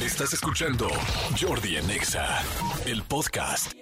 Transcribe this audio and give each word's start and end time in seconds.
Estás 0.00 0.32
escuchando 0.32 0.88
Jordi 1.40 1.76
en 1.76 1.88
Exa, 1.88 2.42
el 2.84 3.02
podcast. 3.04 3.72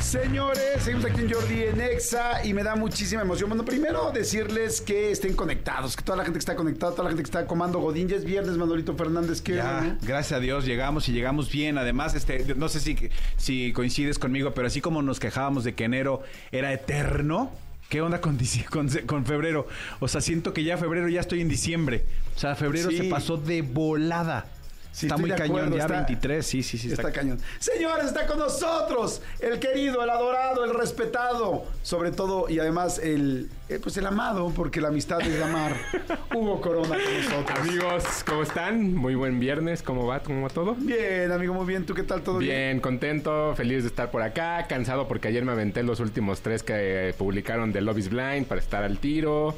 Señores, 0.00 0.82
seguimos 0.82 1.04
aquí 1.04 1.20
en 1.22 1.32
Jordi 1.32 1.62
en 1.64 1.80
Exa 1.80 2.44
y 2.44 2.54
me 2.54 2.62
da 2.62 2.76
muchísima 2.76 3.22
emoción. 3.22 3.50
Bueno, 3.50 3.64
primero 3.64 4.12
decirles 4.12 4.80
que 4.80 5.10
estén 5.10 5.34
conectados, 5.34 5.96
que 5.96 6.04
toda 6.04 6.18
la 6.18 6.24
gente 6.24 6.38
que 6.38 6.40
está 6.40 6.54
conectada, 6.54 6.92
toda 6.92 7.04
la 7.04 7.10
gente 7.10 7.24
que 7.24 7.28
está 7.28 7.46
comando 7.46 7.80
Godín, 7.80 8.08
ya 8.08 8.16
es 8.16 8.24
viernes, 8.24 8.56
Manolito 8.56 8.94
Fernández, 8.94 9.42
que 9.42 9.56
Ya, 9.56 9.98
gracias 10.02 10.38
a 10.38 10.40
Dios 10.40 10.64
llegamos 10.64 11.08
y 11.08 11.12
llegamos 11.12 11.50
bien. 11.50 11.78
Además, 11.78 12.14
este, 12.14 12.54
no 12.54 12.68
sé 12.68 12.80
si, 12.80 13.10
si 13.36 13.72
coincides 13.72 14.20
conmigo, 14.20 14.52
pero 14.52 14.68
así 14.68 14.80
como 14.80 15.02
nos 15.02 15.18
quejábamos 15.18 15.64
de 15.64 15.74
que 15.74 15.84
enero 15.84 16.22
era 16.52 16.72
eterno, 16.72 17.50
¿qué 17.90 18.00
onda 18.00 18.22
con, 18.22 18.38
con, 18.70 18.88
con 19.06 19.26
febrero? 19.26 19.66
O 19.98 20.08
sea, 20.08 20.22
siento 20.22 20.54
que 20.54 20.64
ya 20.64 20.78
febrero 20.78 21.08
ya 21.08 21.20
estoy 21.20 21.42
en 21.42 21.48
diciembre. 21.48 22.04
O 22.34 22.38
sea, 22.38 22.54
febrero 22.56 22.88
Sí. 22.88 22.96
se 22.96 23.04
pasó 23.04 23.36
de 23.36 23.60
volada. 23.60 24.46
Sí, 24.92 25.06
está 25.06 25.16
muy 25.16 25.30
cañón, 25.30 25.44
acuerdo, 25.58 25.76
ya 25.76 25.82
está- 25.84 25.94
23, 25.98 26.44
sí, 26.46 26.62
sí, 26.62 26.76
sí. 26.76 26.90
Está, 26.92 27.12
cañón. 27.12 27.38
Señores, 27.60 28.06
está 28.06 28.26
con 28.26 28.38
nosotros 28.40 29.22
el 29.38 29.58
querido, 29.60 30.02
el 30.02 30.10
adorado, 30.10 30.64
el 30.64 30.74
respetado, 30.74 31.64
sobre 31.82 32.10
todo 32.10 32.48
y 32.48 32.58
además 32.58 32.98
el, 32.98 33.48
eh, 33.68 33.78
pues 33.80 33.96
el 33.96 34.06
amado, 34.06 34.52
porque 34.54 34.80
la 34.80 34.88
amistad 34.88 35.20
es 35.20 35.40
amar. 35.42 35.76
Hugo 36.34 36.60
Corona 36.60 36.96
con 36.96 37.14
nosotros. 37.22 37.58
Amigos, 37.60 38.04
¿cómo 38.26 38.42
están? 38.42 38.94
Muy 38.94 39.14
buen 39.14 39.38
viernes, 39.38 39.82
¿cómo 39.82 40.06
va? 40.06 40.20
¿Cómo 40.22 40.42
va 40.42 40.48
todo? 40.48 40.74
Bien, 40.74 41.30
amigo, 41.30 41.54
muy 41.54 41.66
bien. 41.66 41.86
¿Tú 41.86 41.94
qué 41.94 42.02
tal? 42.02 42.22
¿Todo 42.22 42.38
bien? 42.38 42.50
Bien, 42.50 42.80
contento, 42.80 43.54
feliz 43.56 43.82
de 43.84 43.88
estar 43.88 44.10
por 44.10 44.22
acá, 44.22 44.66
cansado 44.68 45.06
porque 45.06 45.28
ayer 45.28 45.44
me 45.44 45.52
aventé 45.52 45.82
los 45.84 46.00
últimos 46.00 46.40
tres 46.40 46.62
que 46.64 47.14
publicaron 47.16 47.72
de 47.72 47.80
Love 47.80 47.98
is 47.98 48.10
Blind 48.10 48.46
para 48.46 48.60
estar 48.60 48.82
al 48.82 48.98
tiro. 48.98 49.56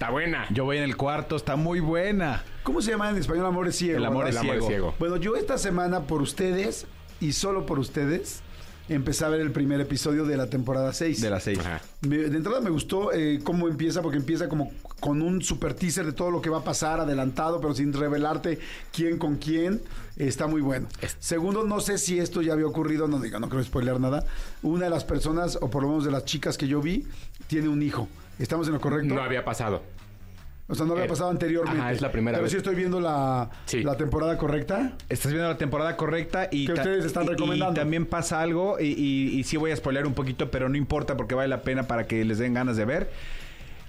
Está 0.00 0.10
buena. 0.12 0.46
Yo 0.48 0.64
voy 0.64 0.78
en 0.78 0.84
el 0.84 0.96
cuarto, 0.96 1.36
está 1.36 1.56
muy 1.56 1.78
buena. 1.78 2.42
¿Cómo 2.62 2.80
se 2.80 2.90
llama 2.90 3.10
en 3.10 3.18
español? 3.18 3.44
Amor 3.44 3.68
es 3.68 3.76
ciego. 3.76 3.98
El 3.98 4.06
amor 4.06 4.26
es 4.26 4.34
El 4.34 4.40
amor 4.40 4.56
es 4.56 4.64
ciego. 4.66 4.94
Bueno, 4.98 5.18
yo 5.18 5.36
esta 5.36 5.58
semana 5.58 6.04
por 6.06 6.22
ustedes 6.22 6.86
y 7.20 7.34
solo 7.34 7.66
por 7.66 7.78
ustedes 7.78 8.40
empecé 8.88 9.26
a 9.26 9.28
ver 9.28 9.42
el 9.42 9.52
primer 9.52 9.78
episodio 9.78 10.24
de 10.24 10.38
la 10.38 10.46
temporada 10.48 10.94
6. 10.94 11.20
De. 11.20 11.60
Ajá. 11.60 11.82
Me- 12.00 12.16
de 12.16 12.34
entrada 12.34 12.62
me 12.62 12.70
gustó 12.70 13.12
eh, 13.12 13.40
cómo 13.44 13.68
empieza, 13.68 14.00
porque 14.00 14.16
empieza 14.16 14.48
como 14.48 14.72
con 15.00 15.20
un 15.20 15.42
super 15.42 15.74
teaser 15.74 16.06
de 16.06 16.12
todo 16.12 16.30
lo 16.30 16.40
que 16.40 16.48
va 16.48 16.60
a 16.60 16.64
pasar, 16.64 16.98
adelantado, 17.00 17.60
pero 17.60 17.74
sin 17.74 17.92
revelarte 17.92 18.58
quién 18.94 19.18
con 19.18 19.36
quién. 19.36 19.82
Está 20.16 20.46
muy 20.46 20.62
bueno. 20.62 20.88
Segundo, 21.18 21.64
no 21.64 21.78
sé 21.80 21.98
si 21.98 22.18
esto 22.18 22.40
ya 22.40 22.54
había 22.54 22.66
ocurrido, 22.66 23.06
no 23.06 23.20
digo, 23.20 23.38
no 23.38 23.50
creo 23.50 23.62
spoiler 23.62 24.00
nada. 24.00 24.24
Una 24.62 24.84
de 24.86 24.90
las 24.90 25.04
personas, 25.04 25.58
o 25.60 25.68
por 25.68 25.82
lo 25.82 25.90
menos 25.90 26.06
de 26.06 26.10
las 26.10 26.24
chicas 26.24 26.56
que 26.56 26.66
yo 26.68 26.80
vi, 26.80 27.06
tiene 27.48 27.68
un 27.68 27.82
hijo. 27.82 28.08
¿Estamos 28.40 28.66
en 28.68 28.74
lo 28.74 28.80
correcto? 28.80 29.14
No 29.14 29.22
había 29.22 29.44
pasado. 29.44 29.82
O 30.68 30.74
sea, 30.76 30.86
no 30.86 30.92
había 30.92 31.06
Eh, 31.06 31.08
pasado 31.08 31.30
anteriormente. 31.30 31.80
ajá, 31.80 31.90
es 31.92 32.00
la 32.00 32.12
primera 32.12 32.36
Pero 32.36 32.44
vez. 32.44 32.52
sí 32.52 32.56
estoy 32.58 32.76
viendo 32.76 33.00
la, 33.00 33.50
Sí. 33.66 33.82
la 33.82 33.96
temporada 33.96 34.38
correcta. 34.38 34.92
Estás 35.08 35.32
viendo 35.32 35.48
la 35.48 35.58
temporada 35.58 35.96
correcta 35.96 36.48
y, 36.50 36.66
Que 36.66 36.74
ustedes 36.74 37.04
están 37.04 37.26
recomendando. 37.26 37.72
y 37.72 37.74
también 37.74 38.06
pasa 38.06 38.40
algo 38.40 38.78
y, 38.78 38.84
y- 38.86 39.38
y 39.40 39.42
sí 39.44 39.56
voy 39.56 39.72
a 39.72 39.76
spoilear 39.76 40.06
un 40.06 40.14
poquito, 40.14 40.50
pero 40.52 40.68
no 40.68 40.76
importa 40.76 41.16
porque 41.16 41.34
vale 41.34 41.48
la 41.48 41.62
pena 41.62 41.84
para 41.88 42.06
que 42.06 42.24
les 42.24 42.38
den 42.38 42.54
ganas 42.54 42.76
de 42.76 42.84
ver. 42.84 43.10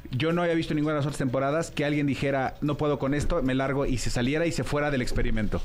Yo 0.10 0.34
no 0.34 0.42
había 0.42 0.56
visto 0.56 0.74
ninguna 0.74 0.94
de 0.96 1.00
las 1.02 1.06
otras 1.06 1.20
temporadas 1.20 1.70
que 1.70 1.86
alguien 1.86 2.08
dijera, 2.08 2.56
no 2.62 2.76
puedo 2.76 2.98
con 2.98 3.14
esto, 3.14 3.44
me 3.44 3.54
largo 3.54 3.86
y 3.86 4.00
se 4.00 4.10
saliera 4.10 4.48
y 4.48 4.52
se 4.52 4.64
fuera 4.64 4.90
del 4.90 5.04
experimento. 5.04 5.62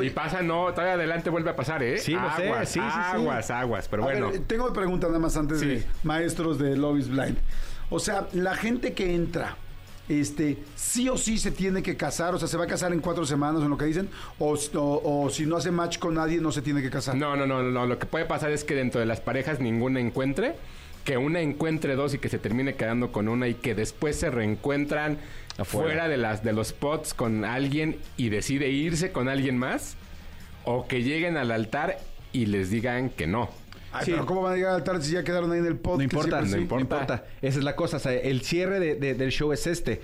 Y 0.00 0.10
pasa, 0.10 0.42
no, 0.42 0.66
todavía 0.74 0.92
adelante 0.92 1.30
vuelve 1.30 1.50
a 1.50 1.56
pasar, 1.56 1.82
¿eh? 1.82 1.96
Sí, 1.98 2.12
lo 2.12 2.30
sé, 2.36 2.48
aguas, 2.48 2.68
sí, 2.68 2.78
sí, 2.78 2.86
sí. 2.86 3.16
aguas, 3.16 3.50
aguas. 3.50 3.88
Pero 3.88 4.02
A 4.02 4.06
bueno, 4.06 4.30
ver, 4.30 4.40
tengo 4.40 4.70
pregunta 4.74 5.06
nada 5.06 5.18
más 5.18 5.36
antes 5.38 5.60
de 5.62 5.84
maestros 6.04 6.58
de 6.58 6.76
Love 6.76 6.98
is 6.98 7.08
Blind. 7.08 7.38
O 7.90 7.98
sea, 7.98 8.28
la 8.32 8.54
gente 8.54 8.92
que 8.92 9.14
entra, 9.14 9.56
este, 10.08 10.58
sí 10.76 11.08
o 11.08 11.16
sí 11.18 11.38
se 11.38 11.50
tiene 11.50 11.82
que 11.82 11.96
casar, 11.96 12.34
o 12.34 12.38
sea, 12.38 12.48
se 12.48 12.56
va 12.56 12.64
a 12.64 12.66
casar 12.68 12.92
en 12.92 13.00
cuatro 13.00 13.24
semanas, 13.26 13.62
en 13.62 13.68
lo 13.70 13.76
que 13.76 13.84
dicen, 13.84 14.08
o, 14.38 14.54
o- 14.74 15.24
o 15.24 15.30
si 15.30 15.44
no 15.46 15.56
hace 15.56 15.70
match 15.70 15.98
con 15.98 16.14
nadie, 16.14 16.40
no 16.40 16.52
se 16.52 16.62
tiene 16.62 16.82
que 16.82 16.90
casar. 16.90 17.16
no, 17.16 17.36
no, 17.36 17.46
no, 17.46 17.62
no. 17.62 17.86
Lo 17.86 17.98
que 17.98 18.06
puede 18.06 18.24
pasar 18.26 18.50
es 18.52 18.64
que 18.64 18.74
dentro 18.74 19.00
de 19.00 19.06
las 19.06 19.20
parejas 19.20 19.60
ninguna 19.60 20.00
encuentre. 20.00 20.54
Que 21.04 21.16
una 21.16 21.40
encuentre 21.40 21.94
dos 21.96 22.12
y 22.12 22.18
que 22.18 22.28
se 22.28 22.38
termine 22.38 22.74
quedando 22.74 23.10
con 23.10 23.26
una 23.28 23.48
y 23.48 23.54
que 23.54 23.74
después 23.74 24.16
se 24.16 24.30
reencuentran 24.30 25.16
Afuera. 25.56 25.88
fuera 25.88 26.08
de 26.08 26.18
las 26.18 26.44
de 26.44 26.52
los 26.52 26.68
spots 26.68 27.14
con 27.14 27.46
alguien 27.46 27.96
y 28.18 28.28
decide 28.28 28.68
irse 28.68 29.10
con 29.10 29.30
alguien 29.30 29.56
más 29.56 29.96
o 30.64 30.86
que 30.86 31.02
lleguen 31.02 31.38
al 31.38 31.52
altar 31.52 31.98
y 32.34 32.46
les 32.46 32.68
digan 32.70 33.08
que 33.08 33.26
no. 33.26 33.48
Ay, 33.92 34.04
Sí. 34.04 34.10
pero 34.12 34.26
¿cómo 34.26 34.42
van 34.42 34.52
a 34.52 34.56
llegar 34.56 34.70
al 34.72 34.76
altar 34.76 35.02
si 35.02 35.12
ya 35.12 35.24
quedaron 35.24 35.50
ahí 35.52 35.58
en 35.58 35.66
el 35.66 35.76
pod? 35.76 35.96
No 35.98 36.02
importa, 36.04 36.40
no 36.42 36.56
importa. 36.56 37.24
Esa 37.42 37.58
es 37.58 37.64
la 37.64 37.74
cosa. 37.76 37.96
o 37.96 38.00
sea, 38.00 38.12
el 38.12 38.42
cierre 38.42 38.78
de- 38.80 38.94
de- 38.94 39.14
del 39.14 39.30
show 39.30 39.52
es 39.52 39.66
este. 39.66 40.00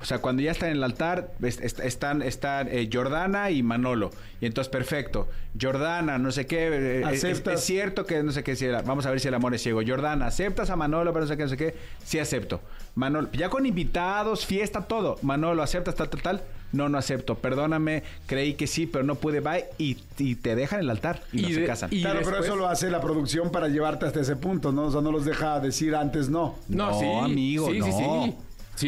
O 0.00 0.04
sea, 0.06 0.18
cuando 0.18 0.40
ya 0.42 0.50
están 0.52 0.70
en 0.70 0.76
el 0.76 0.82
altar, 0.84 1.32
es- 1.42 1.60
est- 1.60 1.80
están, 1.80 2.22
están 2.22 2.68
eh, 2.70 2.88
Jordana 2.90 3.50
y 3.50 3.62
Manolo. 3.62 4.10
Y 4.40 4.46
entonces, 4.46 4.70
perfecto. 4.70 5.28
Jordana, 5.60 6.16
no 6.18 6.32
sé 6.32 6.46
qué. 6.46 6.68
eh, 6.68 7.00
es, 7.00 7.24
¿Aceptas? 7.24 7.54
es 7.60 7.64
cierto 7.66 8.06
que 8.06 8.22
no 8.22 8.32
sé 8.32 8.42
qué. 8.42 8.56
si 8.56 8.64
era- 8.64 8.80
vamos 8.82 9.04
a 9.04 9.10
ver 9.10 9.20
si 9.20 9.28
el 9.28 9.34
amor 9.34 9.54
es 9.54 9.62
ciego. 9.62 9.80
Jordana, 9.86 10.26
¿aceptas 10.26 10.70
a 10.70 10.76
Manolo? 10.76 11.12
Pero 11.12 11.24
no 11.26 11.28
sé 11.28 11.36
qué, 11.36 11.42
no 11.42 11.48
sé 11.50 11.56
qué. 11.58 11.74
Sí, 12.02 12.18
acepto. 12.18 12.60
Manolo, 12.94 13.28
ya 13.32 13.50
con 13.50 13.66
invitados, 13.66 14.46
fiesta, 14.46 14.82
todo. 14.86 15.16
Manolo, 15.22 15.62
¿aceptas 15.62 15.94
tal, 15.94 16.08
tal, 16.08 16.22
tal? 16.22 16.42
No, 16.72 16.88
no 16.88 16.96
acepto. 16.98 17.34
Perdóname, 17.34 18.02
creí 18.26 18.54
que 18.54 18.66
sí, 18.66 18.86
pero 18.86 19.04
no 19.04 19.16
pude. 19.16 19.40
Bye. 19.40 19.64
Y, 19.76 19.98
y 20.18 20.36
te 20.36 20.54
dejan 20.54 20.78
en 20.78 20.84
el 20.84 20.90
altar. 20.90 21.20
Y, 21.32 21.42
no 21.42 21.48
se 21.50 21.64
casan. 21.66 21.90
y- 21.92 22.00
Claro, 22.00 22.20
pero 22.24 22.38
eso 22.42 22.56
lo 22.56 22.68
hace 22.68 22.88
la 22.90 23.00
producción 23.02 23.50
para 23.52 23.68
llevarte 23.68 24.06
hasta 24.06 24.20
ese 24.20 24.36
punto, 24.36 24.72
¿no? 24.72 24.84
O 24.84 24.90
sea, 24.92 25.00
no 25.02 25.12
los 25.12 25.24
deja 25.26 25.60
decir 25.60 25.94
antes 25.94 26.30
no. 26.30 26.56
No, 26.68 27.22
amigo, 27.24 27.66
sí, 27.66 27.74
sí, 27.74 27.78
no. 27.80 28.24
sí. 28.24 28.30
Sí, 28.30 28.36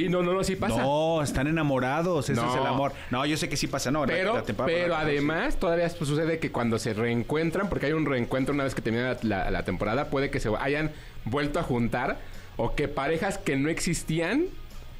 no, 0.08 0.22
no, 0.22 0.32
no, 0.32 0.42
sí 0.44 0.56
pasa. 0.56 0.82
No, 0.82 1.22
están 1.22 1.46
enamorados, 1.46 2.28
ese 2.30 2.40
No. 2.40 2.50
es 2.50 2.60
el 2.60 2.66
amor. 2.66 2.92
No, 3.10 3.24
yo 3.26 3.36
sé 3.36 3.48
que 3.48 3.56
sí 3.56 3.66
pasa, 3.66 3.90
no. 3.90 4.04
Pero, 4.06 4.34
la 4.34 4.42
temporada 4.42 4.78
pero 4.78 4.96
además 4.96 5.56
todavía 5.56 5.88
pues, 5.96 6.08
sucede 6.08 6.38
que 6.38 6.50
cuando 6.50 6.78
se 6.78 6.94
reencuentran, 6.94 7.68
porque 7.68 7.86
hay 7.86 7.92
un 7.92 8.06
reencuentro 8.06 8.54
una 8.54 8.64
vez 8.64 8.74
que 8.74 8.82
termina 8.82 9.16
la, 9.22 9.50
la 9.50 9.62
temporada, 9.64 10.10
puede 10.10 10.30
que 10.30 10.40
se 10.40 10.50
hayan 10.60 10.90
vuelto 11.24 11.58
a 11.60 11.62
juntar 11.62 12.18
o 12.56 12.74
que 12.74 12.88
parejas 12.88 13.38
que 13.38 13.56
no 13.56 13.68
existían 13.68 14.46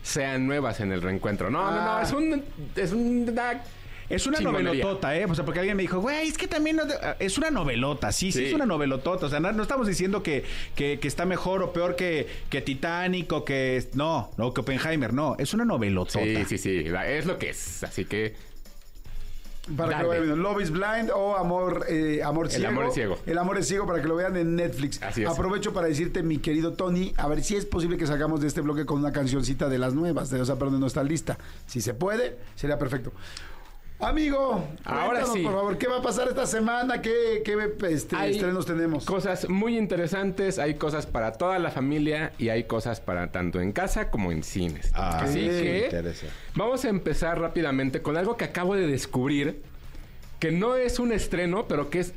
sean 0.03 0.47
nuevas 0.47 0.81
en 0.81 0.91
el 0.93 1.01
reencuentro. 1.03 1.49
No, 1.51 1.63
no, 1.71 1.77
no, 1.85 1.97
Ah. 1.97 2.03
es 2.03 2.13
un... 2.13 2.45
Es 2.77 2.93
un 2.93 3.25
Es 4.15 4.27
una 4.27 4.39
Chingonería. 4.39 4.69
novelotota, 4.85 5.17
¿eh? 5.17 5.25
O 5.29 5.35
sea, 5.35 5.45
porque 5.45 5.61
alguien 5.61 5.77
me 5.77 5.83
dijo, 5.83 5.99
güey, 6.01 6.29
es 6.29 6.37
que 6.37 6.47
también 6.47 6.77
no 6.77 6.87
te- 6.87 6.95
es 7.19 7.39
una 7.39 7.51
novelota. 7.51 8.13
Sí, 8.13 8.31
sí, 8.31 8.39
Sí. 8.41 8.45
es 8.47 8.53
una 8.53 8.67
novelotota. 8.67 9.27
O 9.27 9.29
sea, 9.29 9.41
no, 9.41 9.51
no 9.53 9.63
estamos 9.63 9.87
diciendo 9.87 10.23
que, 10.23 10.45
que, 10.75 10.99
que 11.01 11.09
está 11.09 11.25
mejor 11.25 11.63
o 11.63 11.73
peor 11.73 11.97
que, 11.97 12.27
que 12.51 12.61
Titanic 12.61 13.33
o 13.33 13.45
que... 13.45 13.89
No, 13.95 14.31
no, 14.37 14.53
que 14.53 14.61
Oppenheimer, 14.61 15.13
no. 15.15 15.35
Es 15.39 15.55
una 15.55 15.65
novelotota. 15.65 16.25
Sí, 16.25 16.45
sí, 16.47 16.59
sí, 16.59 16.85
es 17.07 17.27
lo 17.27 17.39
que 17.39 17.51
es. 17.51 17.83
Así 17.85 18.05
que 18.05 18.35
Para 19.77 19.97
que 19.99 20.03
lo 20.03 20.09
vean. 20.11 20.43
Love 20.43 20.61
is 20.63 20.71
Blind 20.73 21.11
o 21.15 21.37
Amor, 21.37 21.87
eh, 21.89 22.21
amor 22.25 22.47
El 22.47 22.53
Ciego. 22.53 22.69
amor 22.69 22.87
es 22.87 22.95
ciego. 22.95 23.19
El 23.27 23.39
Amor 23.39 23.59
es 23.59 23.69
Ciego 23.69 23.87
para 23.87 24.03
que 24.03 24.09
lo 24.09 24.17
vean 24.17 24.37
en 24.37 24.57
Netflix. 24.57 25.01
Así 25.03 25.23
es. 25.23 25.29
Aprovecho 25.29 25.73
para 25.73 25.87
decirte, 25.87 26.23
mi 26.25 26.39
querido 26.39 26.73
Tony, 26.73 27.15
a 27.17 27.29
ver 27.29 27.43
si 27.45 27.55
es 27.57 27.65
posible 27.65 27.97
que 27.97 28.07
salgamos 28.07 28.41
de 28.41 28.49
este 28.49 28.61
bloque 28.61 28.85
con 28.85 28.99
una 28.99 29.13
cancioncita 29.13 29.69
de 29.69 29.79
las 29.79 29.95
nuevas, 29.95 30.31
de, 30.31 30.41
o 30.41 30.45
sea, 30.45 30.57
perdón, 30.57 30.81
no 30.81 30.87
está 30.89 31.05
lista. 31.05 31.39
Si 31.67 31.81
se 31.81 31.95
puede, 31.95 32.37
sería 32.57 32.77
perfecto. 32.79 33.13
Amigo, 34.03 34.67
Ahora 34.85 35.25
sí. 35.27 35.43
por 35.45 35.53
favor, 35.53 35.79
¿qué 35.79 35.87
va 35.87 35.99
a 35.99 36.03
pasar 36.03 36.27
esta 36.27 36.45
semana? 36.45 37.01
¿Qué, 37.01 37.43
qué 37.45 37.57
este, 37.89 38.17
Hay 38.17 38.33
estrenos 38.33 38.67
tenemos? 38.67 39.05
cosas 39.05 39.49
muy 39.49 39.79
interesantes, 39.79 40.59
hay 40.59 40.75
cosas 40.75 41.07
para 41.07 41.35
toda 41.35 41.61
la 41.61 41.71
familia 41.71 42.33
y 42.37 42.49
hay 42.49 42.65
cosas 42.65 43.01
para 43.01 43.31
tanto 43.31 43.61
en 43.61 43.71
casa 43.71 44.11
como 44.11 44.33
en 44.33 44.43
cines. 44.43 44.91
Ah, 44.95 45.21
Así 45.23 45.35
sí, 45.35 45.47
me 45.47 45.63
que 45.63 45.85
interesa. 45.85 46.27
vamos 46.57 46.85
a 46.85 46.89
empezar 46.89 47.39
rápidamente 47.41 48.03
con 48.03 48.17
algo 48.17 48.37
que 48.37 48.43
acabo 48.45 48.75
de 48.75 48.89
descubrir, 48.89 49.63
que 50.41 50.51
no 50.51 50.75
es 50.75 50.99
un 50.99 51.13
estreno, 51.13 51.67
pero 51.69 51.89
que 51.89 52.01
es 52.01 52.13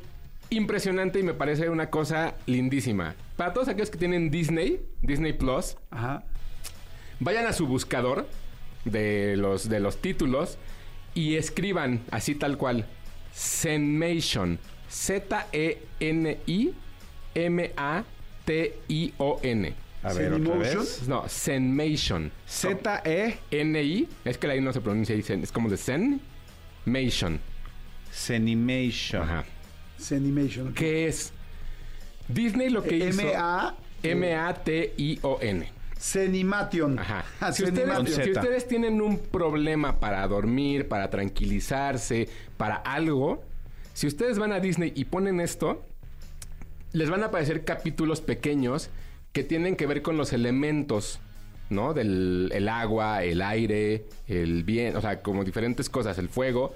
impresionante 0.49 1.19
y 1.19 1.23
me 1.23 1.35
parece 1.35 1.69
una 1.69 1.91
cosa 1.91 2.33
lindísima. 2.47 3.13
Para 3.37 3.53
todos 3.53 3.67
aquellos 3.67 3.91
que 3.91 3.99
tienen 3.99 4.31
Disney, 4.31 4.83
Disney 5.03 5.33
Plus, 5.33 5.77
Ajá. 5.91 6.23
vayan 7.19 7.45
a 7.45 7.53
su 7.53 7.67
buscador 7.67 8.25
de 8.85 9.35
los, 9.37 9.69
de 9.69 9.79
los 9.79 9.97
títulos 9.97 10.57
y 11.15 11.35
escriban 11.35 12.03
así 12.11 12.35
tal 12.35 12.57
cual. 12.57 12.85
Zenmation. 13.33 14.59
Z-E-N-I-M-A-T-I-O-N. 14.89 15.45
A 20.03 20.13
ver, 20.13 20.33
otra 20.33 20.55
vez. 20.57 21.07
No, 21.07 21.27
Zenmation. 21.27 22.31
Z-E... 22.47 23.39
N-I. 23.49 24.07
Es 24.23 24.37
que 24.37 24.47
la 24.47 24.55
I 24.55 24.61
no 24.61 24.71
se 24.71 24.79
pronuncia 24.81 25.15
Es 25.15 25.51
como 25.51 25.67
de 25.67 25.77
Zenmation. 25.77 27.39
Zenimation. 28.13 29.23
Ajá. 29.23 29.45
Zenimation. 29.99 30.73
¿Qué 30.75 31.07
es? 31.07 31.33
Disney 32.27 32.69
lo 32.69 32.83
que 32.83 32.97
hizo... 32.97 33.21
M-A... 33.21 33.75
M-A-T-I-O-N. 34.03 35.74
Zenimation. 36.05 36.99
Ajá. 36.99 37.25
Ah, 37.39 37.51
Si 37.51 37.63
ustedes, 37.63 38.13
si 38.13 38.31
ustedes 38.31 38.67
tienen 38.67 39.01
un 39.01 39.17
problema 39.17 39.99
para 39.99 40.27
dormir, 40.27 40.87
para 40.87 41.09
tranquilizarse, 41.09 42.29
para 42.57 42.75
algo, 42.75 43.43
si 43.93 44.05
ustedes 44.05 44.37
van 44.37 44.51
a 44.51 44.59
Disney 44.59 44.93
y 44.95 45.05
ponen 45.05 45.39
esto, 45.39 45.83
les 46.91 47.09
van 47.09 47.23
a 47.23 47.27
aparecer 47.27 47.65
capítulos 47.65 48.21
pequeños 48.21 48.89
que 49.33 49.43
tienen 49.43 49.75
que 49.75 49.87
ver 49.87 50.01
con 50.01 50.15
los 50.15 50.31
elementos 50.31 51.19
¿no? 51.71 51.95
Del 51.95 52.51
el 52.53 52.69
agua, 52.69 53.23
el 53.23 53.41
aire, 53.41 54.05
el 54.27 54.63
bien, 54.63 54.95
o 54.95 55.01
sea, 55.01 55.23
como 55.23 55.43
diferentes 55.43 55.89
cosas, 55.89 56.19
el 56.19 56.29
fuego. 56.29 56.75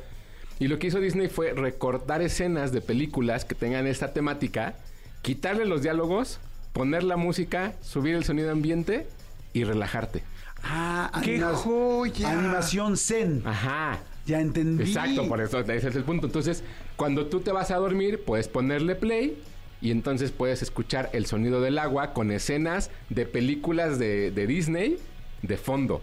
Y 0.58 0.68
lo 0.68 0.80
que 0.80 0.88
hizo 0.88 1.00
Disney 1.00 1.28
fue 1.28 1.54
recortar 1.54 2.24
escenas 2.24 2.72
de 2.72 2.82
películas 2.82 3.46
que 3.46 3.54
tengan 3.54 3.86
esta 3.86 4.12
temática, 4.12 4.74
quitarle 5.22 5.66
los 5.66 5.84
diálogos, 5.84 6.40
poner 6.74 7.04
la 7.04 7.18
música, 7.18 7.74
subir 7.82 8.16
el 8.16 8.24
sonido 8.24 8.52
ambiente 8.52 9.06
y 9.54 9.64
relajarte. 9.64 10.24
Ah, 10.64 11.12
¡Qué 11.24 11.42
joya! 11.42 12.32
Animación 12.32 12.98
zen. 12.98 13.42
Ajá. 13.46 14.00
Ya 14.26 14.42
entendí. 14.42 14.84
Exacto, 14.84 15.28
por 15.28 15.42
eso 15.42 15.60
ese 15.60 15.88
es 15.88 15.96
el 15.96 16.04
punto. 16.04 16.28
Entonces, 16.28 16.64
cuando 16.96 17.28
tú 17.28 17.40
te 17.40 17.52
vas 17.52 17.72
a 17.72 17.78
dormir, 17.78 18.24
puedes 18.26 18.48
ponerle 18.48 18.96
play 18.96 19.42
y 19.82 19.92
entonces 19.92 20.32
puedes 20.32 20.62
escuchar 20.62 21.10
el 21.14 21.26
sonido 21.26 21.62
del 21.62 21.80
agua 21.80 22.14
con 22.14 22.32
escenas 22.32 22.92
de 23.10 23.26
películas 23.26 23.98
de, 23.98 24.32
de 24.32 24.48
Disney 24.48 24.98
de 25.42 25.58
fondo. 25.58 26.02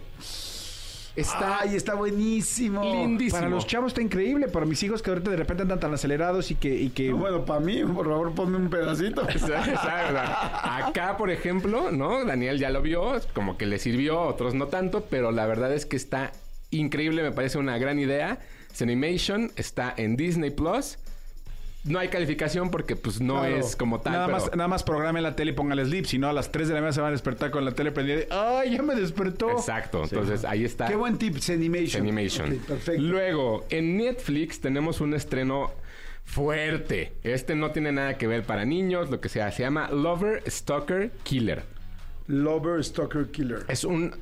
Está 1.17 1.61
Ay, 1.61 1.75
está 1.75 1.95
buenísimo. 1.95 2.83
lindísimo. 2.83 3.39
Para 3.39 3.49
los 3.49 3.65
chavos 3.65 3.89
está 3.89 4.01
increíble. 4.01 4.47
Para 4.47 4.65
mis 4.65 4.81
hijos 4.83 5.01
que 5.01 5.09
ahorita 5.09 5.31
de 5.31 5.37
repente 5.37 5.63
andan 5.63 5.79
tan 5.79 5.93
acelerados 5.93 6.51
y 6.51 6.55
que... 6.55 6.73
Y 6.75 6.89
que 6.91 7.11
Bueno, 7.11 7.43
para 7.43 7.59
mí, 7.59 7.83
por 7.83 8.07
favor, 8.07 8.33
ponme 8.33 8.57
un 8.57 8.69
pedacito. 8.69 9.21
Exacto, 9.29 9.71
exacto. 9.71 10.19
Acá, 10.63 11.17
por 11.17 11.31
ejemplo, 11.31 11.91
¿no? 11.91 12.23
Daniel 12.23 12.59
ya 12.59 12.69
lo 12.69 12.81
vio, 12.81 13.19
como 13.33 13.57
que 13.57 13.65
le 13.65 13.79
sirvió, 13.79 14.21
otros 14.21 14.53
no 14.53 14.67
tanto, 14.67 15.05
pero 15.09 15.31
la 15.31 15.45
verdad 15.47 15.73
es 15.73 15.85
que 15.85 15.95
está 15.97 16.31
increíble, 16.69 17.23
me 17.23 17.31
parece 17.31 17.57
una 17.57 17.77
gran 17.77 17.99
idea. 17.99 18.39
Animation 18.79 19.51
está 19.55 19.93
en 19.97 20.15
Disney 20.17 20.51
Plus. 20.51 20.99
No 21.87 21.99
hay 21.99 22.09
calificación 22.09 22.69
porque 22.69 22.95
pues 22.95 23.21
no 23.21 23.39
Claro. 23.39 23.55
es 23.57 23.75
como 23.75 24.01
tal. 24.01 24.13
nada, 24.13 24.25
pero- 24.27 24.37
más, 24.39 24.51
nada 24.55 24.67
más 24.67 24.83
programen 24.83 25.23
la 25.23 25.35
tele 25.35 25.51
y 25.51 25.53
pónganle 25.53 25.85
sleep. 25.85 26.05
Si 26.05 26.17
no, 26.17 26.27
a 26.29 26.33
las 26.33 26.51
3 26.51 26.67
de 26.67 26.73
la 26.73 26.81
mañana 26.81 26.93
se 26.93 27.01
van 27.01 27.09
a 27.09 27.11
despertar 27.11 27.49
con 27.51 27.63
la 27.65 27.71
tele 27.71 27.91
prendida. 27.91 28.21
¡Ay, 28.29 28.71
ya 28.75 28.81
me 28.83 28.93
despertó! 28.95 29.51
Exacto, 29.51 30.03
entonces 30.03 30.43
ahí 30.45 30.65
está. 30.65 30.87
Qué 30.87 30.95
buen 30.95 31.17
tip, 31.17 31.35
Animation. 31.49 32.01
Animation. 32.03 32.57
Perfecto. 32.67 33.01
Luego, 33.01 33.65
en 33.69 33.97
Netflix 33.97 34.59
tenemos 34.59 34.99
un 35.01 35.13
estreno 35.13 35.71
fuerte. 36.23 37.13
Este 37.23 37.55
no 37.55 37.71
tiene 37.71 37.91
nada 37.91 38.17
que 38.17 38.27
ver 38.27 38.43
para 38.43 38.65
niños, 38.65 39.09
lo 39.09 39.21
que 39.21 39.29
sea. 39.29 39.51
Se 39.51 39.63
llama 39.63 39.89
Lover 39.89 40.43
Stalker 40.49 41.11
Killer. 41.23 41.63
Lover 42.27 42.83
Stalker 42.83 43.27
Killer. 43.31 43.59
Es 43.69 43.85
un, 43.85 44.13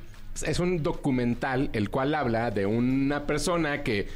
es 0.46 0.60
un 0.60 0.82
documental 0.84 1.70
el 1.72 1.90
cual 1.90 2.14
habla 2.14 2.50
de 2.52 2.64
una 2.66 3.26
persona 3.26 3.82
que 3.82 4.06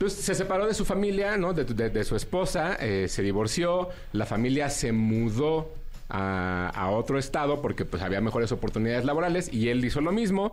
pues, 0.00 0.14
se 0.14 0.34
separó 0.34 0.66
de 0.66 0.74
su 0.74 0.84
familia, 0.84 1.36
¿no? 1.36 1.52
De, 1.52 1.64
de- 1.64 1.90
de 1.90 2.04
su 2.04 2.16
esposa, 2.16 2.76
eh, 2.80 3.06
se 3.08 3.22
divorció, 3.22 3.90
la 4.12 4.26
familia 4.26 4.68
se 4.70 4.90
mudó 4.92 5.72
a, 6.08 6.70
a 6.74 6.90
otro 6.90 7.18
estado 7.18 7.60
porque 7.62 7.84
pues 7.84 8.02
había 8.02 8.20
mejores 8.20 8.50
oportunidades 8.50 9.04
laborales 9.04 9.52
y 9.52 9.68
él 9.68 9.84
hizo 9.84 10.00
lo 10.00 10.10
mismo. 10.10 10.52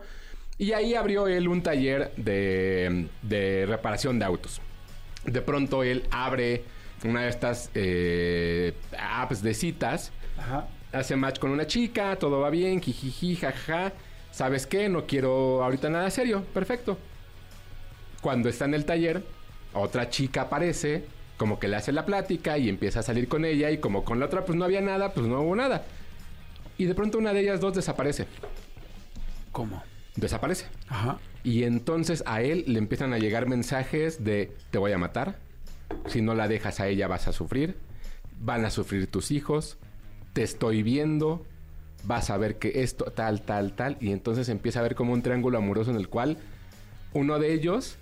Y 0.59 0.73
ahí 0.73 0.95
abrió 0.95 1.27
él 1.27 1.47
un 1.47 1.61
taller 1.63 2.11
de, 2.17 3.07
de 3.21 3.65
reparación 3.67 4.19
de 4.19 4.25
autos. 4.25 4.59
De 5.25 5.41
pronto 5.41 5.83
él 5.83 6.03
abre 6.11 6.63
una 7.05 7.21
de 7.23 7.29
estas 7.29 7.69
eh, 7.75 8.73
apps 8.99 9.41
de 9.43 9.53
citas 9.53 10.11
Ajá. 10.37 10.67
hace 10.91 11.15
match 11.15 11.37
con 11.39 11.51
una 11.51 11.67
chica, 11.67 12.15
todo 12.17 12.39
va 12.39 12.49
bien, 12.49 12.81
jijiji, 12.81 13.35
jajaja. 13.35 13.93
¿Sabes 14.31 14.67
qué? 14.67 14.89
No 14.89 15.05
quiero 15.05 15.63
ahorita 15.63 15.89
nada 15.89 16.09
serio. 16.09 16.43
Perfecto. 16.53 16.97
Cuando 18.21 18.49
está 18.49 18.65
en 18.65 18.73
el 18.73 18.83
taller, 18.85 19.23
otra 19.77 20.09
chica 20.09 20.43
aparece, 20.43 21.05
como 21.37 21.59
que 21.59 21.67
le 21.67 21.75
hace 21.75 21.91
la 21.91 22.05
plática 22.05 22.57
y 22.57 22.69
empieza 22.69 22.99
a 22.99 23.03
salir 23.03 23.27
con 23.27 23.45
ella 23.45 23.71
y 23.71 23.77
como 23.77 24.03
con 24.03 24.19
la 24.19 24.25
otra 24.25 24.45
pues 24.45 24.57
no 24.57 24.65
había 24.65 24.81
nada, 24.81 25.13
pues 25.13 25.27
no 25.27 25.41
hubo 25.41 25.55
nada. 25.55 25.85
Y 26.77 26.85
de 26.85 26.95
pronto 26.95 27.17
una 27.17 27.33
de 27.33 27.41
ellas 27.41 27.59
dos 27.59 27.73
desaparece. 27.73 28.27
¿Cómo? 29.51 29.83
Desaparece. 30.15 30.65
Ajá. 30.87 31.19
Y 31.43 31.63
entonces 31.63 32.23
a 32.25 32.41
él 32.41 32.63
le 32.67 32.79
empiezan 32.79 33.13
a 33.13 33.17
llegar 33.17 33.47
mensajes 33.47 34.23
de 34.23 34.51
te 34.71 34.77
voy 34.77 34.91
a 34.91 34.97
matar, 34.97 35.37
si 36.07 36.21
no 36.21 36.33
la 36.33 36.47
dejas 36.47 36.79
a 36.79 36.87
ella 36.87 37.07
vas 37.07 37.27
a 37.27 37.33
sufrir, 37.33 37.77
van 38.39 38.65
a 38.65 38.69
sufrir 38.69 39.07
tus 39.07 39.31
hijos, 39.31 39.77
te 40.33 40.43
estoy 40.43 40.83
viendo, 40.83 41.45
vas 42.03 42.29
a 42.29 42.37
ver 42.37 42.57
que 42.57 42.83
esto 42.83 43.05
tal, 43.05 43.41
tal, 43.41 43.73
tal, 43.73 43.97
y 43.99 44.11
entonces 44.11 44.49
empieza 44.49 44.79
a 44.79 44.83
ver 44.83 44.95
como 44.95 45.13
un 45.13 45.21
triángulo 45.21 45.57
amoroso 45.57 45.91
en 45.91 45.97
el 45.97 46.09
cual 46.09 46.37
uno 47.13 47.39
de 47.39 47.53
ellos 47.53 47.97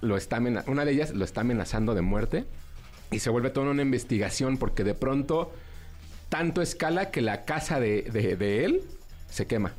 lo 0.00 0.16
está 0.16 0.36
amena- 0.36 0.64
una 0.66 0.84
de 0.84 0.92
ellas 0.92 1.10
lo 1.10 1.24
está 1.24 1.40
amenazando 1.42 1.94
de 1.94 2.02
muerte 2.02 2.44
y 3.10 3.18
se 3.20 3.30
vuelve 3.30 3.50
toda 3.50 3.70
una 3.70 3.82
investigación 3.82 4.58
porque 4.58 4.84
de 4.84 4.94
pronto 4.94 5.52
tanto 6.28 6.60
escala 6.62 7.10
que 7.10 7.20
la 7.22 7.44
casa 7.44 7.80
de, 7.80 8.02
de- 8.02 8.36
de 8.36 8.64
él 8.64 8.82
se 9.30 9.46
quema. 9.46 9.72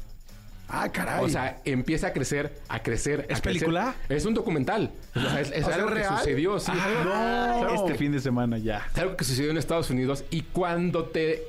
Ah, 0.71 0.89
caray. 0.91 1.23
O 1.25 1.29
sea, 1.29 1.61
empieza 1.65 2.07
a 2.07 2.13
crecer, 2.13 2.59
a 2.67 2.83
crecer. 2.83 3.25
¿Es 3.29 3.39
a 3.39 3.41
crecer. 3.41 3.41
película? 3.43 3.95
Es 4.07 4.25
un 4.25 4.35
documental. 4.35 4.91
O 5.15 5.19
sea, 5.19 5.41
es, 5.41 5.51
es 5.51 5.63
O 5.63 5.67
sea, 5.67 5.75
algo 5.75 5.87
¿es 5.89 5.93
que 5.95 5.99
real? 6.01 6.17
sucedió, 6.19 6.59
sí. 6.59 6.71
Ah, 6.75 7.59
no. 7.63 7.73
Este 7.75 7.95
fin 7.95 8.11
de 8.11 8.19
semana 8.19 8.57
ya. 8.59 8.85
Es 8.93 8.99
algo 8.99 9.17
que 9.17 9.23
sucedió 9.23 9.49
en 9.49 9.57
Estados 9.57 9.89
Unidos. 9.89 10.25
Y 10.29 10.43
cuando 10.43 11.05
te 11.05 11.41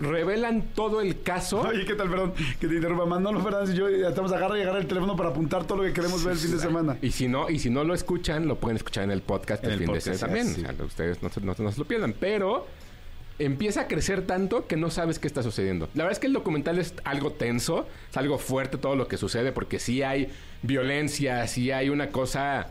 revelan 0.00 0.62
todo 0.74 1.00
el 1.00 1.22
caso. 1.22 1.60
Oye, 1.60 1.84
¿qué 1.84 1.94
tal? 1.94 2.10
Perdón, 2.10 2.34
que 2.60 2.66
te 2.68 2.74
interrumpa. 2.74 3.06
Manolo 3.06 3.40
Fernández 3.42 3.74
y 3.74 3.78
yo 3.78 3.88
ya 3.88 4.08
estamos 4.08 4.32
agarra 4.32 4.58
y 4.58 4.62
agarra 4.62 4.78
el 4.78 4.86
teléfono 4.86 5.16
para 5.16 5.30
apuntar 5.30 5.64
todo 5.66 5.78
lo 5.78 5.84
que 5.84 5.92
queremos 5.92 6.24
ver 6.24 6.32
el 6.34 6.38
fin 6.38 6.50
de 6.52 6.58
semana. 6.58 6.98
Y 7.00 7.10
si 7.12 7.28
no, 7.28 7.48
y 7.48 7.58
si 7.58 7.70
no 7.70 7.84
lo 7.84 7.94
escuchan, 7.94 8.46
lo 8.48 8.56
pueden 8.56 8.76
escuchar 8.76 9.04
en 9.04 9.10
el 9.12 9.22
podcast 9.22 9.62
En 9.64 9.70
el 9.70 9.74
el 9.74 9.78
fin 9.80 9.86
podcast, 9.88 10.06
de 10.08 10.14
semana 10.18 10.36
también. 10.38 10.54
sí. 10.56 10.62
O 10.64 10.76
sea, 10.76 10.84
ustedes 10.86 11.22
no, 11.22 11.28
se- 11.30 11.40
no- 11.40 11.54
no 11.58 11.72
se 11.72 11.78
lo 11.78 11.84
pierdan. 11.84 12.14
Pero 12.18 12.66
empieza 13.38 13.82
a 13.82 13.88
crecer 13.88 14.26
tanto 14.26 14.66
que 14.66 14.76
no 14.76 14.90
sabes 14.90 15.18
qué 15.18 15.26
está 15.28 15.42
sucediendo. 15.42 15.88
La 15.94 16.04
verdad 16.04 16.12
es 16.12 16.18
que 16.18 16.26
el 16.28 16.32
documental 16.32 16.78
es 16.78 16.94
algo 17.04 17.32
tenso, 17.32 17.86
es 18.10 18.16
algo 18.16 18.38
fuerte 18.38 18.78
todo 18.78 18.96
lo 18.96 19.08
que 19.08 19.16
sucede, 19.16 19.52
porque 19.52 19.78
sí 19.78 20.02
hay 20.02 20.28
violencia, 20.62 21.46
sí 21.46 21.70
hay 21.70 21.88
una 21.88 22.08
cosa 22.10 22.68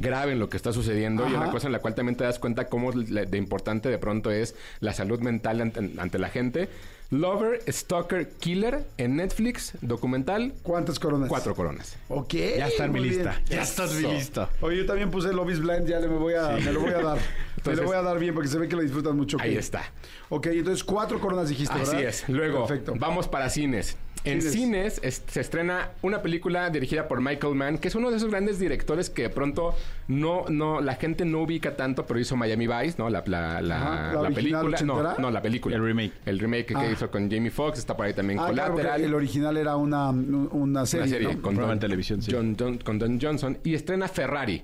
grave 0.00 0.32
en 0.32 0.38
lo 0.38 0.48
que 0.48 0.56
está 0.56 0.72
sucediendo 0.72 1.28
y 1.28 1.32
una 1.34 1.50
cosa 1.50 1.66
en 1.66 1.72
la 1.72 1.78
cual 1.80 1.94
también 1.94 2.16
te 2.16 2.24
das 2.24 2.38
cuenta 2.38 2.68
cómo 2.68 2.92
de 2.92 3.38
importante 3.38 3.88
de 3.88 3.98
pronto 3.98 4.30
es 4.30 4.54
la 4.80 4.92
salud 4.92 5.20
mental 5.20 5.60
ante, 5.60 5.92
ante 5.98 6.18
la 6.18 6.28
gente. 6.28 6.68
Lover, 7.10 7.62
Stalker, 7.72 8.28
Killer 8.38 8.84
en 8.98 9.16
Netflix, 9.16 9.72
documental, 9.80 10.52
¿Cuántas 10.62 10.98
coronas? 10.98 11.30
cuatro 11.30 11.54
coronas. 11.54 11.96
Ok. 12.10 12.34
Ya 12.34 12.68
está 12.68 12.84
en 12.84 12.92
mi 12.92 13.00
muy 13.00 13.08
bien. 13.08 13.24
lista. 13.24 13.42
Ya 13.48 13.62
está 13.62 13.84
en 13.86 14.02
mi 14.02 14.12
lista. 14.12 14.50
Oye, 14.60 14.76
yo 14.76 14.86
también 14.86 15.10
puse 15.10 15.32
Love 15.32 15.50
is 15.52 15.58
Blind, 15.60 15.86
ya 15.88 16.00
le 16.00 16.08
me 16.08 16.18
voy 16.18 16.34
a, 16.34 16.48
me 16.50 16.70
lo 16.70 16.80
voy 16.80 16.90
a 16.90 17.00
dar. 17.00 17.16
me 17.16 17.22
Entonces- 17.56 17.80
lo 17.80 17.84
voy 17.88 17.96
a 17.96 18.02
dar 18.02 18.18
bien 18.18 18.34
porque 18.34 18.48
se 18.50 18.58
ve 18.58 18.68
que 18.68 18.76
lo 18.76 18.82
disfrutan 18.82 19.16
mucho. 19.16 19.38
Ahí 19.40 19.56
está. 19.56 19.90
Ok, 20.28 20.48
entonces 20.48 20.84
cuatro 20.84 21.18
coronas 21.18 21.48
dijiste, 21.48 21.72
Así 21.74 21.92
¿verdad? 21.92 22.02
es. 22.10 22.28
Luego, 22.28 22.66
Perfecto. 22.66 22.92
vamos 22.98 23.26
para 23.26 23.48
cines. 23.48 23.96
En 24.24 24.40
Cines. 24.42 24.52
cines 24.52 25.00
es- 25.02 25.22
se 25.26 25.40
estrena 25.40 25.90
una 26.02 26.20
película 26.22 26.68
dirigida 26.70 27.06
por 27.08 27.20
Michael 27.20 27.54
Mann, 27.54 27.78
que 27.78 27.88
es 27.88 27.94
uno 27.94 28.10
de 28.10 28.16
esos 28.16 28.28
grandes 28.30 28.58
directores 28.58 29.10
que 29.10 29.22
de 29.22 29.30
pronto 29.30 29.74
no, 30.08 30.44
no, 30.48 30.80
la 30.80 30.96
gente 30.96 31.24
no 31.24 31.42
ubica 31.42 31.76
tanto, 31.76 32.04
pero 32.04 32.18
hizo 32.20 32.36
Miami 32.36 32.66
Vice, 32.66 32.96
¿no? 32.98 33.08
La, 33.10 33.22
la, 33.26 33.62
la, 33.62 33.76
Ajá, 33.76 34.06
¿la 34.08 34.12
la 34.14 34.20
original 34.28 34.66
película. 34.66 35.14
No, 35.16 35.18
no, 35.18 35.30
la 35.30 35.40
película. 35.40 35.76
El 35.76 35.82
remake. 35.84 36.12
El 36.26 36.38
remake 36.40 36.66
que 36.66 36.74
Ah. 36.76 36.90
hizo 36.90 37.10
con 37.10 37.30
Jamie 37.30 37.50
Foxx, 37.50 37.78
está 37.78 37.96
por 37.96 38.06
ahí 38.06 38.12
también 38.12 38.38
Ah, 38.40 38.48
claro, 38.52 38.72
Collateral. 38.72 39.00
el 39.02 39.14
original 39.14 39.56
era 39.56 39.76
una, 39.76 40.10
una 40.10 40.84
serie, 40.84 41.04
Una 41.06 41.12
serie 41.12 41.34
¿no? 41.36 41.42
con 41.42 41.54
Don, 41.54 41.70
en 41.70 41.78
televisión, 41.78 42.20
sí. 42.20 42.32
John- 42.34 42.56
John- 42.58 42.78
con 42.78 42.98
Don 42.98 43.20
Johnson 43.20 43.58
y 43.64 43.74
estrena 43.74 44.08
Ferrari. 44.08 44.62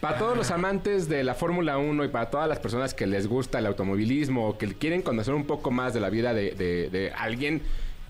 Para 0.00 0.18
todos 0.18 0.36
los 0.36 0.50
amantes 0.50 1.08
de 1.08 1.24
la 1.24 1.34
Fórmula 1.34 1.78
1 1.78 2.04
y 2.04 2.08
para 2.08 2.28
todas 2.30 2.46
las 2.48 2.58
personas 2.58 2.92
que 2.94 3.06
les 3.06 3.26
gusta 3.26 3.58
el 3.58 3.66
automovilismo 3.66 4.48
o 4.48 4.58
que 4.58 4.68
quieren 4.74 5.00
conocer 5.02 5.32
un 5.34 5.44
poco 5.46 5.70
más 5.70 5.94
de 5.94 6.00
la 6.00 6.10
vida 6.10 6.34
de, 6.34 6.50
de- 6.52 6.90
de 6.90 7.10
alguien 7.12 7.62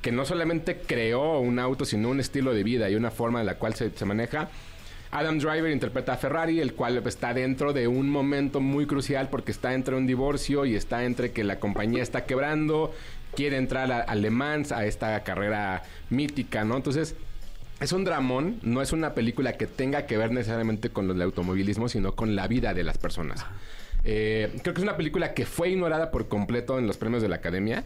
que 0.05 0.13
no 0.13 0.27
solamente 0.27 0.83
creó 0.87 1.41
un 1.41 1.59
auto, 1.59 1.87
sino 1.87 2.11
un 2.11 2.21
estilo 2.21 2.53
de 2.53 2.63
vida 2.63 2.91
y 2.91 2.95
una 2.95 3.11
forma 3.11 3.41
en 3.41 3.47
la 3.47 3.55
cual 3.55 3.73
se, 3.73 3.89
se 3.89 4.05
maneja. 4.05 4.51
Adam 5.11 5.39
Driver 5.39 5.71
interpreta 5.71 6.13
a 6.13 6.17
Ferrari, 6.19 6.61
el 6.61 6.75
cual 6.75 7.03
está 7.07 7.33
dentro 7.33 7.73
de 7.73 7.89
un 7.89 8.11
momento 8.11 8.61
muy 8.61 8.85
crucial 8.85 9.31
porque 9.31 9.51
está 9.51 9.73
entre 9.73 9.95
un 9.97 10.07
divorcio 10.07 10.67
y 10.67 10.77
está 10.77 11.05
entre 11.05 11.33
que 11.33 11.43
la 11.43 11.59
compañía 11.59 12.03
está 12.03 12.27
quebrando, 12.27 12.93
quiere 13.35 13.57
entrar 13.57 13.91
a, 13.91 14.01
a 14.03 14.15
Le 14.15 14.29
Mans, 14.29 14.73
a 14.73 14.85
esta 14.85 15.25
carrera 15.25 15.85
mítica, 16.11 16.67
¿no? 16.67 16.77
Entonces, 16.77 17.17
es 17.81 17.93
un 17.93 18.05
dramón, 18.05 18.59
no 18.61 18.83
es 18.83 18.93
una 18.93 19.15
película 19.15 19.55
que 19.55 19.67
tenga 19.67 20.05
que 20.05 20.19
ver 20.19 20.33
necesariamente 20.33 20.91
con 20.91 21.11
el 21.11 21.23
automovilismo, 21.23 21.89
sino 21.89 22.15
con 22.15 22.37
la 22.37 22.47
vida 22.47 22.75
de 22.75 22.85
las 22.85 22.99
personas. 22.99 23.47
Eh, 24.05 24.53
creo 24.61 24.75
que 24.75 24.83
es 24.83 24.87
una 24.87 24.99
película 24.99 25.33
que 25.33 25.47
fue 25.47 25.71
ignorada 25.71 26.11
por 26.11 26.29
completo 26.29 26.79
en 26.79 26.87
los 26.87 26.99
premios 26.99 27.23
de 27.23 27.31
la 27.31 27.37
Academia. 27.37 27.85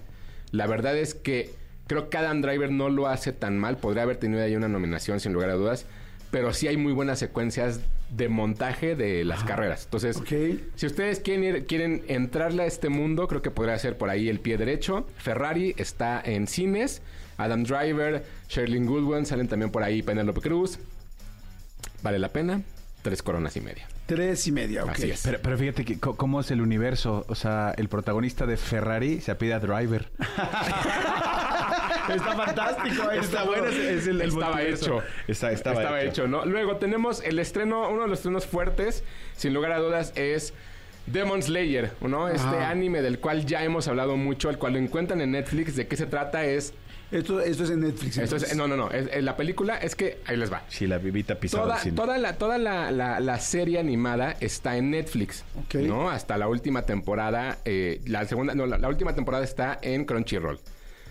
La 0.50 0.66
verdad 0.66 0.96
es 0.96 1.14
que 1.14 1.67
creo 1.88 2.08
que 2.10 2.16
Adam 2.16 2.40
Driver 2.42 2.70
no 2.70 2.88
lo 2.88 3.08
hace 3.08 3.32
tan 3.32 3.58
mal. 3.58 3.78
Podría 3.78 4.04
haber 4.04 4.18
tenido 4.18 4.42
ahí 4.44 4.54
una 4.54 4.68
nominación 4.68 5.18
sin 5.18 5.32
lugar 5.32 5.50
a 5.50 5.54
dudas. 5.54 5.84
Pero 6.30 6.52
sí 6.52 6.68
hay 6.68 6.76
muy 6.76 6.92
buenas 6.92 7.18
secuencias 7.18 7.80
de 8.10 8.28
montaje 8.28 8.94
de 8.94 9.24
las 9.24 9.44
carreras. 9.44 9.84
Entonces, 9.84 10.22
si 10.76 10.86
ustedes 10.86 11.20
quieren, 11.20 11.42
ir- 11.44 11.66
quieren 11.66 12.02
entrarle 12.08 12.62
a 12.64 12.66
este 12.66 12.90
mundo, 12.90 13.26
creo 13.28 13.40
que 13.42 13.50
podría 13.50 13.78
ser 13.78 13.96
por 13.96 14.10
ahí 14.10 14.28
el 14.28 14.38
pie 14.38 14.58
derecho. 14.58 15.06
Ferrari 15.16 15.74
está 15.78 16.20
en 16.22 16.46
cines. 16.46 17.00
Adam 17.38 17.62
Driver, 17.64 18.24
Sherlyn 18.48 18.84
Goodwin, 18.84 19.24
salen 19.24 19.48
también 19.48 19.70
por 19.70 19.82
ahí 19.82 20.02
Penelope 20.02 20.40
Cruz. 20.42 20.78
Vale 22.02 22.18
la 22.18 22.28
pena. 22.28 22.60
Tres 23.00 23.22
coronas 23.22 23.56
y 23.56 23.60
media. 23.62 23.86
Tres 24.06 24.46
y 24.48 24.52
media, 24.52 24.84
ok. 24.84 24.90
Así 24.90 25.10
es. 25.10 25.22
Pero, 25.22 25.38
pero 25.40 25.56
fíjate 25.56 25.84
que, 25.84 25.98
cómo 25.98 26.40
es 26.40 26.50
el 26.50 26.60
universo. 26.60 27.24
O 27.28 27.34
sea, 27.34 27.72
el 27.78 27.88
protagonista 27.88 28.44
de 28.44 28.56
Ferrari 28.58 29.20
se 29.20 29.30
apida 29.30 29.60
Driver. 29.60 30.10
Está 32.14 32.32
fantástico. 32.34 33.10
Está 33.10 33.44
bueno, 33.44 33.66
es, 33.66 33.76
es 33.76 34.06
el, 34.06 34.20
el 34.20 34.28
estaba 34.28 34.52
multiverso. 34.52 34.84
hecho. 34.98 35.02
Está, 35.26 35.52
estaba, 35.52 35.80
Estaba 35.80 36.02
hecho. 36.02 36.28
¿no? 36.28 36.44
Luego 36.44 36.76
tenemos 36.76 37.22
el 37.22 37.38
estreno, 37.38 37.88
uno 37.88 38.02
de 38.02 38.08
los 38.08 38.18
estrenos 38.18 38.46
fuertes, 38.46 39.04
sin 39.36 39.54
lugar 39.54 39.72
a 39.72 39.78
dudas, 39.78 40.12
es 40.16 40.52
Demon 41.06 41.42
Slayer, 41.42 41.92
¿no? 42.00 42.28
Este 42.28 42.56
anime 42.58 43.00
del 43.02 43.18
cual 43.18 43.46
ya 43.46 43.64
hemos 43.64 43.88
hablado 43.88 44.16
mucho, 44.16 44.50
el 44.50 44.58
cual 44.58 44.74
lo 44.74 44.78
encuentran 44.78 45.20
en 45.20 45.30
Netflix. 45.32 45.74
¿De 45.76 45.86
qué 45.86 45.96
se 45.96 46.06
trata? 46.06 46.44
Es. 46.44 46.74
Esto, 47.10 47.40
esto 47.40 47.64
es 47.64 47.70
en 47.70 47.80
Netflix. 47.80 48.18
Esto 48.18 48.36
es- 48.36 48.54
no, 48.54 48.68
no, 48.68 48.76
no. 48.76 48.90
es- 48.90 49.08
es 49.10 49.24
la 49.24 49.34
película 49.34 49.78
es 49.78 49.94
que. 49.94 50.18
Ahí 50.26 50.36
les 50.36 50.52
va. 50.52 50.64
Sí, 50.68 50.86
la 50.86 50.98
vivita 50.98 51.36
pisada 51.40 51.62
Toda, 51.62 51.76
al 51.80 51.94
toda, 51.94 52.18
la, 52.18 52.32
toda 52.34 52.58
la, 52.58 52.90
la- 52.90 53.18
la 53.20 53.40
serie 53.40 53.78
animada 53.78 54.36
está 54.40 54.76
en 54.76 54.90
Netflix. 54.90 55.42
¿No? 55.72 56.10
Hasta 56.10 56.36
la 56.36 56.48
última 56.48 56.82
temporada. 56.82 57.56
eh, 57.64 58.02
la 58.04 58.26
segunda. 58.26 58.54
No, 58.54 58.66
la, 58.66 58.76
la 58.76 58.88
última 58.88 59.14
temporada 59.14 59.42
está 59.42 59.78
en 59.80 60.04
Crunchyroll. 60.04 60.60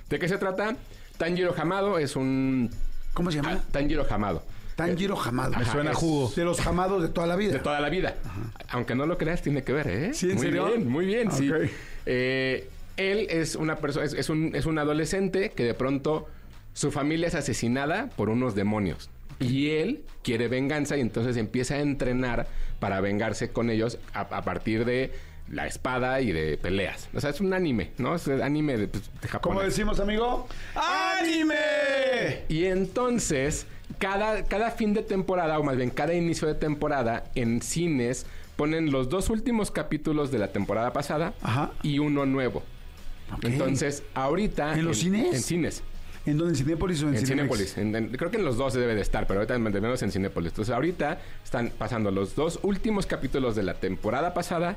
¿De 0.09 0.19
qué 0.19 0.27
se 0.27 0.37
trata? 0.37 0.75
Tanjiro 1.17 1.53
Hamado 1.57 1.97
es 1.99 2.15
un. 2.15 2.69
¿Cómo 3.13 3.31
se 3.31 3.37
llama? 3.37 3.59
Ah, 3.59 3.63
Tanjiro 3.71 4.05
Hamado. 4.09 4.43
Tanjiro 4.75 5.19
Hamado. 5.19 5.51
Me 5.51 5.63
Ajá, 5.63 5.71
suena 5.71 5.93
jugo. 5.93 6.31
De 6.35 6.45
los 6.45 6.61
jamados 6.61 7.01
de 7.01 7.09
toda 7.09 7.25
la 7.27 7.35
vida. 7.35 7.53
De 7.53 7.59
toda 7.59 7.79
la 7.79 7.89
vida. 7.89 8.15
Aunque 8.69 8.93
no 8.95 9.05
lo 9.05 9.17
creas, 9.17 9.41
tiene 9.41 9.63
que 9.63 9.73
ver, 9.73 9.87
¿eh? 9.87 10.13
¿Sí, 10.13 10.29
en 10.29 10.35
muy 10.35 10.45
serio? 10.45 10.65
bien, 10.67 10.87
muy 10.87 11.05
bien, 11.05 11.31
sí. 11.31 11.51
Ok. 11.51 11.61
Eh, 12.05 12.69
él 12.97 13.27
es 13.29 13.55
una 13.55 13.77
persona, 13.77 14.05
es, 14.05 14.13
es 14.13 14.29
un, 14.29 14.55
es 14.55 14.65
un 14.65 14.77
adolescente 14.79 15.49
que 15.51 15.63
de 15.63 15.73
pronto 15.73 16.27
su 16.73 16.91
familia 16.91 17.27
es 17.27 17.35
asesinada 17.35 18.07
por 18.15 18.29
unos 18.29 18.53
demonios. 18.55 19.09
Y 19.39 19.69
él 19.69 20.03
quiere 20.23 20.47
venganza 20.47 20.97
y 20.97 21.01
entonces 21.01 21.37
empieza 21.37 21.75
a 21.75 21.79
entrenar 21.79 22.47
para 22.79 23.01
vengarse 23.01 23.49
con 23.51 23.69
ellos 23.69 23.99
a, 24.13 24.21
a 24.21 24.41
partir 24.41 24.85
de 24.85 25.11
la 25.49 25.65
espada 25.67 26.21
y 26.21 26.31
de 26.31 26.57
peleas. 26.57 27.09
O 27.13 27.21
sea, 27.21 27.29
es 27.29 27.39
un 27.39 27.53
anime, 27.53 27.91
¿no? 27.97 28.15
Es 28.15 28.27
un 28.27 28.41
anime 28.41 28.77
de, 28.77 28.87
pues, 28.87 29.09
de 29.21 29.27
Japón. 29.27 29.53
¿Cómo 29.53 29.63
decimos, 29.63 29.99
amigo? 29.99 30.47
¡Anime! 30.75 32.43
Y 32.49 32.65
entonces, 32.65 33.65
cada, 33.97 34.43
cada 34.43 34.71
fin 34.71 34.93
de 34.93 35.03
temporada, 35.03 35.57
o 35.59 35.63
más 35.63 35.77
bien 35.77 35.89
cada 35.89 36.13
inicio 36.13 36.47
de 36.47 36.55
temporada, 36.55 37.31
en 37.35 37.61
cines 37.61 38.25
ponen 38.55 38.91
los 38.91 39.09
dos 39.09 39.29
últimos 39.29 39.71
capítulos 39.71 40.31
de 40.31 40.39
la 40.39 40.51
temporada 40.51 40.91
pasada 40.91 41.33
Ajá. 41.41 41.71
y 41.83 41.99
uno 41.99 42.25
nuevo. 42.25 42.63
Entonces, 43.43 44.03
ahorita... 44.13 44.73
¿En 44.73 44.85
los 44.85 44.97
cines? 44.99 45.33
En 45.33 45.41
cines. 45.41 45.83
¿En 46.27 46.37
dónde? 46.37 46.53
¿En 46.53 46.57
Cinépolis 46.57 47.01
o 47.03 47.07
en, 47.07 47.15
En? 47.15 47.25
Cinépolis. 47.25 47.73
Creo 47.73 48.29
que 48.29 48.37
en 48.37 48.43
los 48.43 48.57
dos 48.57 48.73
debe 48.73 48.95
de 48.95 49.01
estar, 49.01 49.25
pero 49.27 49.39
ahorita 49.39 49.57
menos 49.57 50.03
en 50.03 50.11
Cinépolis. 50.11 50.51
Entonces, 50.51 50.75
ahorita 50.75 51.19
están 51.41 51.71
pasando 51.77 52.11
los 52.11 52.35
dos 52.35 52.59
últimos 52.63 53.05
capítulos 53.05 53.55
de 53.55 53.63
la 53.63 53.75
temporada 53.75 54.33
pasada 54.33 54.75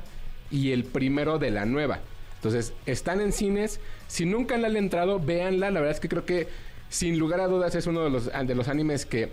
y 0.49 0.71
el 0.71 0.85
primero 0.85 1.39
de 1.39 1.51
la 1.51 1.65
nueva. 1.65 1.99
Entonces, 2.35 2.71
están 2.85 3.19
en 3.19 3.33
cines. 3.33 3.81
Si 4.07 4.25
nunca 4.25 4.57
la 4.57 4.69
han 4.69 4.77
entrado, 4.77 5.19
véanla. 5.19 5.71
La 5.71 5.81
verdad 5.81 5.93
es 5.93 5.99
que 5.99 6.07
creo 6.07 6.25
que, 6.25 6.47
sin 6.87 7.19
lugar 7.19 7.41
a 7.41 7.47
dudas, 7.47 7.75
es 7.75 7.85
uno 7.85 8.05
de 8.05 8.09
los, 8.09 8.31
de 8.31 8.55
los 8.55 8.69
animes 8.69 9.05
que 9.05 9.29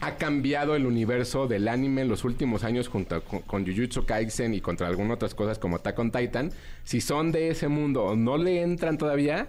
ha 0.00 0.16
cambiado 0.16 0.74
el 0.74 0.86
universo 0.86 1.46
del 1.46 1.68
anime 1.68 2.02
en 2.02 2.08
los 2.08 2.24
últimos 2.24 2.64
años 2.64 2.88
junto 2.88 3.22
con, 3.22 3.42
con 3.42 3.64
Jujutsu 3.64 4.04
Kaisen 4.04 4.54
y 4.54 4.60
contra 4.60 4.88
algunas 4.88 5.14
otras 5.14 5.36
cosas 5.36 5.60
como 5.60 5.76
Attack 5.76 5.98
on 6.00 6.10
Titan. 6.10 6.50
Si 6.82 7.00
son 7.00 7.30
de 7.30 7.50
ese 7.50 7.68
mundo 7.68 8.02
o 8.04 8.16
no 8.16 8.38
le 8.38 8.60
entran 8.62 8.98
todavía, 8.98 9.48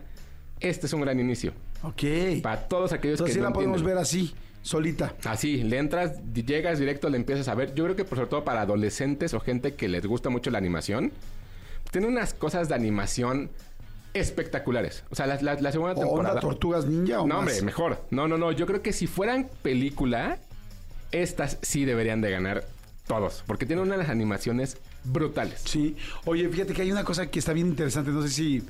este 0.60 0.86
es 0.86 0.94
un 0.94 1.02
gran 1.02 1.20
inicio. 1.20 1.54
Ok. 1.84 2.42
Para 2.44 2.68
todos 2.68 2.92
aquellos 2.94 3.16
Entonces 3.20 3.36
que 3.36 3.40
sí 3.40 3.44
no 3.44 3.50
la 3.50 3.54
podemos 3.54 3.78
entienden. 3.78 3.96
ver 3.96 4.02
así, 4.04 4.34
solita. 4.62 5.14
Así, 5.26 5.64
le 5.64 5.78
entras, 5.78 6.20
llegas 6.34 6.80
directo, 6.80 7.10
le 7.10 7.18
empiezas 7.18 7.48
a 7.48 7.56
ver. 7.56 7.74
Yo 7.74 7.84
creo 7.86 7.96
que 7.96 8.04
por 8.06 8.18
sobre 8.18 8.30
todo 8.30 8.44
para 8.44 8.62
adolescentes 8.62 9.34
o 9.34 9.40
gente 9.40 9.76
que 9.76 9.88
les 9.88 10.06
gusta 10.06 10.30
mucho 10.30 10.52
la 10.52 10.58
animación, 10.58 11.12
tiene 11.92 12.08
unas 12.08 12.34
cosas 12.34 12.68
de 12.70 12.76
animación 12.76 13.50
espectaculares. 14.14 15.04
O 15.10 15.16
sea, 15.16 15.28
la, 15.28 15.42
la- 15.42 15.56
la 15.56 15.72
segunda 15.72 15.94
¿O 15.94 16.00
temporada. 16.00 16.30
onda 16.32 16.42
Tortugas 16.42 16.86
Ninja 16.86 17.22
o 17.22 17.28
no, 17.28 17.36
más? 17.36 17.40
hombre, 17.40 17.62
mejor. 17.62 18.04
No, 18.12 18.28
no, 18.28 18.38
no. 18.38 18.52
Yo 18.52 18.66
creo 18.66 18.82
que 18.82 18.92
si 18.94 19.08
fueran 19.08 19.48
película, 19.62 20.38
estas 21.12 21.58
sí 21.62 21.86
deberían 21.86 22.22
de 22.22 22.32
ganar 22.32 22.66
todos. 23.08 23.44
Porque 23.48 23.66
tienen 23.66 23.86
unas 23.86 24.10
animaciones 24.10 24.78
brutales. 25.04 25.62
Sí. 25.66 25.96
Oye, 26.26 26.48
fíjate 26.50 26.74
que 26.74 26.82
hay 26.82 26.92
una 26.92 27.04
cosa 27.04 27.28
que 27.32 27.40
está 27.40 27.54
bien 27.54 27.68
interesante. 27.68 28.12
No 28.12 28.22
sé 28.22 28.30
si 28.30 28.64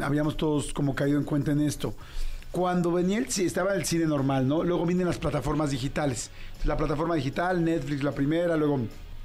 habíamos 0.00 0.36
todos 0.36 0.72
como 0.72 0.94
caído 0.94 1.18
en 1.18 1.24
cuenta 1.24 1.52
en 1.52 1.60
esto. 1.60 1.94
Cuando 2.54 2.92
venía 2.92 3.18
el 3.18 3.26
estaba 3.26 3.74
el 3.74 3.84
cine 3.84 4.06
normal, 4.06 4.46
¿no? 4.46 4.62
Luego 4.62 4.86
vienen 4.86 5.08
las 5.08 5.18
plataformas 5.18 5.72
digitales. 5.72 6.30
La 6.64 6.76
plataforma 6.76 7.16
digital, 7.16 7.64
Netflix 7.64 8.04
la 8.04 8.12
primera, 8.12 8.56
luego 8.56 8.78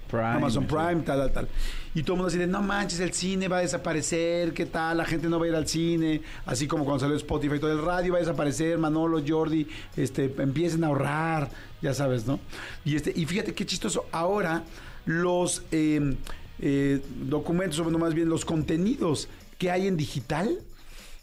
Prime, 0.09 0.25
Amazon 0.25 0.63
sí. 0.63 0.69
Prime, 0.75 1.03
tal, 1.03 1.19
tal, 1.19 1.31
tal. 1.31 1.47
Y 1.93 2.01
todo 2.01 2.13
el 2.13 2.17
mundo 2.17 2.29
así 2.29 2.39
de, 2.39 2.47
no 2.47 2.63
manches, 2.63 2.99
el 3.01 3.13
cine 3.13 3.47
va 3.47 3.57
a 3.57 3.61
desaparecer, 3.61 4.51
¿qué 4.55 4.65
tal? 4.65 4.97
La 4.97 5.05
gente 5.05 5.29
no 5.29 5.37
va 5.39 5.45
a 5.45 5.49
ir 5.49 5.53
al 5.53 5.67
cine. 5.67 6.23
Así 6.47 6.65
como 6.65 6.85
cuando 6.85 7.01
salió 7.01 7.15
Spotify 7.17 7.59
todo 7.59 7.71
el 7.71 7.85
radio 7.85 8.13
va 8.13 8.17
a 8.17 8.21
desaparecer, 8.21 8.79
Manolo, 8.79 9.21
Jordi, 9.25 9.67
este, 9.95 10.33
empiecen 10.39 10.83
a 10.83 10.87
ahorrar, 10.87 11.51
ya 11.83 11.93
sabes, 11.93 12.25
¿no? 12.25 12.39
Y, 12.83 12.95
este, 12.95 13.13
y 13.15 13.27
fíjate 13.27 13.53
qué 13.53 13.63
chistoso, 13.63 14.07
ahora 14.11 14.63
los 15.05 15.61
eh, 15.71 16.15
eh, 16.57 16.99
documentos, 17.27 17.77
o 17.77 17.83
bueno, 17.83 17.99
más 17.99 18.15
bien 18.15 18.27
los 18.27 18.43
contenidos 18.43 19.29
que 19.59 19.69
hay 19.69 19.85
en 19.85 19.97
digital, 19.97 20.57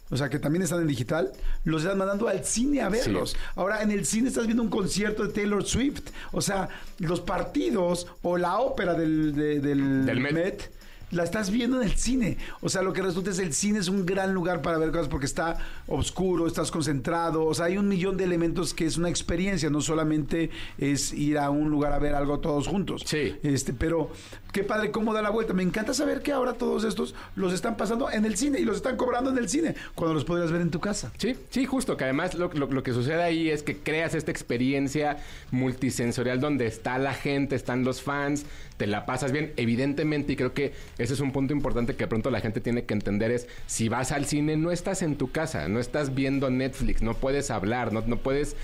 o 0.09 0.17
sea, 0.17 0.29
que 0.29 0.39
también 0.39 0.63
están 0.63 0.81
en 0.81 0.87
digital, 0.87 1.31
los 1.65 1.83
están 1.83 1.97
mandando 1.97 2.27
al 2.27 2.43
cine 2.45 2.81
a 2.81 2.89
verlos. 2.89 3.35
Ahora, 3.55 3.81
en 3.81 3.91
el 3.91 4.05
cine 4.05 4.29
estás 4.29 4.45
viendo 4.45 4.63
un 4.63 4.69
concierto 4.69 5.23
de 5.25 5.33
Taylor 5.33 5.65
Swift. 5.65 6.01
O 6.31 6.41
sea, 6.41 6.69
los 6.99 7.19
partidos 7.21 8.07
o 8.21 8.37
la 8.37 8.59
ópera 8.59 8.93
del, 8.93 9.35
de- 9.35 9.59
del, 9.59 10.05
Del 10.05 10.19
Met. 10.19 10.33
Met, 10.33 10.71
la 11.11 11.23
estás 11.23 11.51
viendo 11.51 11.81
en 11.81 11.87
el 11.87 11.95
cine. 11.95 12.37
O 12.59 12.67
sea, 12.67 12.81
lo 12.81 12.91
que 12.91 13.01
resulta 13.01 13.29
es 13.31 13.39
el 13.39 13.53
cine 13.53 13.79
es 13.79 13.87
un 13.87 14.05
gran 14.05 14.33
lugar 14.33 14.61
para 14.61 14.77
ver 14.77 14.91
cosas 14.91 15.07
porque 15.07 15.25
está 15.25 15.57
oscuro, 15.87 16.47
estás 16.47 16.69
concentrado. 16.69 17.45
O 17.45 17.53
sea, 17.53 17.65
hay 17.67 17.77
un 17.77 17.87
millón 17.87 18.17
de 18.17 18.25
elementos 18.25 18.73
que 18.73 18.85
es 18.85 18.97
una 18.97 19.07
experiencia, 19.09 19.69
no 19.69 19.79
solamente 19.79 20.49
es 20.77 21.13
ir 21.13 21.37
a 21.37 21.49
un 21.49 21.69
lugar 21.69 21.93
a 21.93 21.99
ver 21.99 22.13
algo 22.13 22.39
todos 22.39 22.67
juntos. 22.67 23.03
Sí. 23.05 23.35
Este, 23.41 23.71
pero 23.71 24.11
qué 24.57 24.63
padre 24.63 24.89
cómo 24.89 25.13
da 25.13 25.21
la 25.21 25.29
vuelta. 25.29 25.53
Me 25.53 25.61
encanta 25.61 25.93
saber 25.93 26.23
que 26.23 26.31
ahora 26.31 26.53
todos 26.53 26.83
estos 26.83 27.13
los 27.35 27.53
están 27.53 27.77
pasando 27.77 28.09
en 28.11 28.25
el 28.25 28.37
cine 28.37 28.59
y 28.59 28.65
los 28.65 28.77
están 28.77 28.97
cobrando 28.97 29.29
en 29.29 29.37
el 29.37 29.49
cine 29.49 29.75
cuando 29.93 30.15
los 30.15 30.25
podrías 30.25 30.51
ver 30.51 30.61
en 30.61 30.71
tu 30.71 30.79
casa. 30.79 31.11
Sí, 31.19 31.35
sí, 31.51 31.65
justo, 31.65 31.95
que 31.95 32.05
además 32.05 32.33
lo, 32.33 32.51
lo- 32.51 32.81
que 32.81 32.91
sucede 32.91 33.21
ahí 33.21 33.51
es 33.51 33.61
que 33.61 33.77
creas 33.77 34.15
esta 34.15 34.31
experiencia 34.31 35.17
multisensorial 35.51 36.39
donde 36.39 36.65
está 36.65 36.97
la 36.97 37.13
gente, 37.13 37.55
están 37.55 37.83
los 37.83 38.01
fans, 38.01 38.47
te 38.77 38.87
la 38.87 39.05
pasas 39.05 39.31
bien, 39.31 39.53
evidentemente, 39.57 40.33
y 40.33 40.35
creo 40.35 40.53
que 40.55 40.73
ese 40.97 41.13
es 41.13 41.19
un 41.19 41.31
punto 41.31 41.53
importante 41.53 41.93
que 41.95 42.05
de 42.05 42.07
pronto 42.07 42.31
la 42.31 42.39
gente 42.41 42.59
tiene 42.59 42.85
que 42.85 42.95
entender 42.95 43.29
es, 43.29 43.47
si 43.67 43.89
vas 43.89 44.11
al 44.11 44.25
cine, 44.25 44.57
no 44.57 44.71
estás 44.71 45.03
en 45.03 45.17
tu 45.17 45.29
casa, 45.31 45.67
no 45.67 45.79
estás 45.79 46.15
viendo 46.15 46.49
Netflix, 46.49 47.03
no 47.03 47.13
puedes 47.13 47.51
hablar, 47.51 47.93
no, 47.93 48.01
no 48.07 48.17
puedes... 48.17 48.55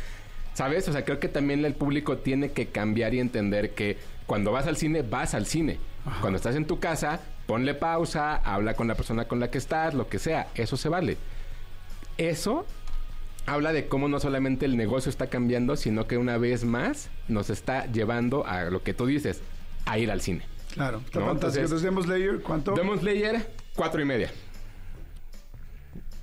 ¿Sabes? 0.56 0.88
O 0.88 0.92
sea, 0.94 1.04
creo 1.04 1.20
que 1.20 1.30
también 1.30 1.66
el 1.66 1.74
público 1.74 2.18
tiene 2.18 2.52
que 2.52 2.68
cambiar 2.68 3.16
y 3.16 3.20
entender 3.20 3.72
que 3.72 3.98
cuando 4.26 4.52
vas 4.52 4.68
al 4.68 4.78
cine, 4.78 5.02
vas 5.02 5.34
al 5.34 5.46
cine. 5.46 5.78
Cuando 6.22 6.38
estás 6.38 6.56
en 6.56 6.66
tu 6.66 6.80
casa, 6.80 7.20
ponle 7.46 7.74
pausa, 7.74 8.36
habla 8.38 8.74
con 8.74 8.88
la 8.88 8.96
persona 8.96 9.26
con 9.26 9.40
la 9.40 9.50
que 9.50 9.58
estás, 9.58 9.94
lo 9.94 10.08
que 10.10 10.20
sea. 10.20 10.48
Eso 10.56 10.76
se 10.78 10.90
vale. 10.90 11.18
Eso 12.18 12.66
habla 13.46 13.72
de 13.74 13.88
cómo 13.88 14.08
no 14.08 14.20
solamente 14.20 14.66
el 14.66 14.76
negocio 14.78 15.10
está 15.10 15.28
cambiando, 15.28 15.76
sino 15.76 16.06
que 16.08 16.18
una 16.18 16.38
vez 16.38 16.64
más 16.66 17.10
nos 17.28 17.50
está 17.50 17.86
llevando 17.92 18.46
a 18.46 18.64
lo 18.66 18.84
que 18.84 18.94
tú 18.94 19.06
dices, 19.06 19.42
a 19.86 19.98
ir 19.98 20.12
al 20.12 20.22
cine. 20.22 20.44
Claro, 20.74 21.02
está 21.06 21.20
No, 21.20 21.26
fantástico. 21.28 21.64
entonces- 21.66 21.84
Entonces, 21.84 21.84
Demon 21.84 22.04
Slayer, 22.04 22.42
¿cuánto? 22.42 22.74
Demon 22.74 23.00
Slayer, 23.00 23.50
cuatro 23.76 24.02
y 24.02 24.06
media. 24.06 24.32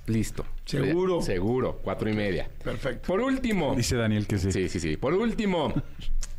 Listo. 0.07 0.45
¿Seguro? 0.65 1.21
Seguro, 1.21 1.79
cuatro 1.83 2.09
y 2.09 2.13
media. 2.13 2.49
Perfecto. 2.63 3.07
Por 3.07 3.21
último. 3.21 3.75
Dice 3.75 3.95
Daniel 3.95 4.27
que 4.27 4.37
sí. 4.37 4.51
Sí, 4.51 4.67
sí, 4.69 4.79
sí. 4.79 4.97
Por 4.97 5.13
último, 5.13 5.73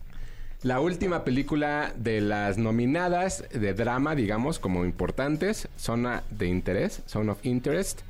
la 0.63 0.81
última 0.81 1.25
película 1.25 1.93
de 1.97 2.21
las 2.21 2.57
nominadas 2.57 3.45
de 3.53 3.75
drama, 3.75 4.15
digamos, 4.15 4.59
como 4.59 4.85
importantes, 4.85 5.69
Zona 5.77 6.23
de 6.31 6.47
Interés, 6.47 7.03
Zone 7.09 7.33
of 7.33 7.45
Interest. 7.45 8.03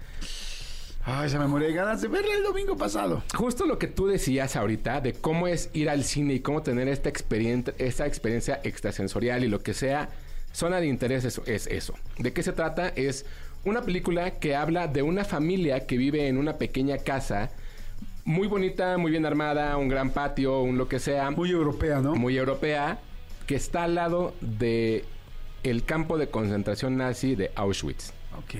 Ay, 1.04 1.30
se 1.30 1.38
me 1.38 1.46
morí 1.46 1.66
de 1.66 1.72
ganas 1.72 2.02
de 2.02 2.08
verla 2.08 2.34
el 2.34 2.44
domingo 2.44 2.76
pasado. 2.76 3.24
Justo 3.34 3.66
lo 3.66 3.78
que 3.78 3.88
tú 3.88 4.06
decías 4.06 4.54
ahorita 4.54 5.00
de 5.00 5.14
cómo 5.14 5.48
es 5.48 5.70
ir 5.72 5.88
al 5.88 6.04
cine 6.04 6.34
y 6.34 6.40
cómo 6.40 6.62
tener 6.62 6.88
esta 6.88 7.08
experiencia, 7.08 7.74
esta 7.78 8.06
experiencia 8.06 8.60
extrasensorial 8.62 9.42
y 9.42 9.48
lo 9.48 9.62
que 9.62 9.74
sea, 9.74 10.10
Zona 10.52 10.80
de 10.80 10.86
Interés 10.86 11.24
es, 11.24 11.40
es 11.46 11.66
eso. 11.66 11.94
¿De 12.18 12.32
qué 12.32 12.42
se 12.42 12.52
trata? 12.52 12.88
Es 12.88 13.24
una 13.64 13.82
película 13.82 14.38
que 14.38 14.54
habla 14.54 14.88
de 14.88 15.02
una 15.02 15.24
familia 15.24 15.86
que 15.86 15.96
vive 15.96 16.28
en 16.28 16.36
una 16.36 16.58
pequeña 16.58 16.98
casa 16.98 17.50
muy 18.24 18.48
bonita, 18.48 18.98
muy 18.98 19.10
bien 19.10 19.26
armada, 19.26 19.76
un 19.76 19.88
gran 19.88 20.10
patio, 20.10 20.60
un 20.60 20.78
lo 20.78 20.88
que 20.88 20.98
sea. 20.98 21.30
Muy 21.30 21.50
europea, 21.50 22.00
¿no? 22.00 22.14
muy 22.14 22.36
europea 22.36 23.00
que 23.46 23.56
está 23.56 23.84
al 23.84 23.94
lado 23.96 24.34
de 24.40 25.04
el 25.62 25.84
campo 25.84 26.18
de 26.18 26.28
concentración 26.28 26.96
nazi 26.96 27.34
de 27.34 27.50
Auschwitz. 27.54 28.12
Ok. 28.38 28.54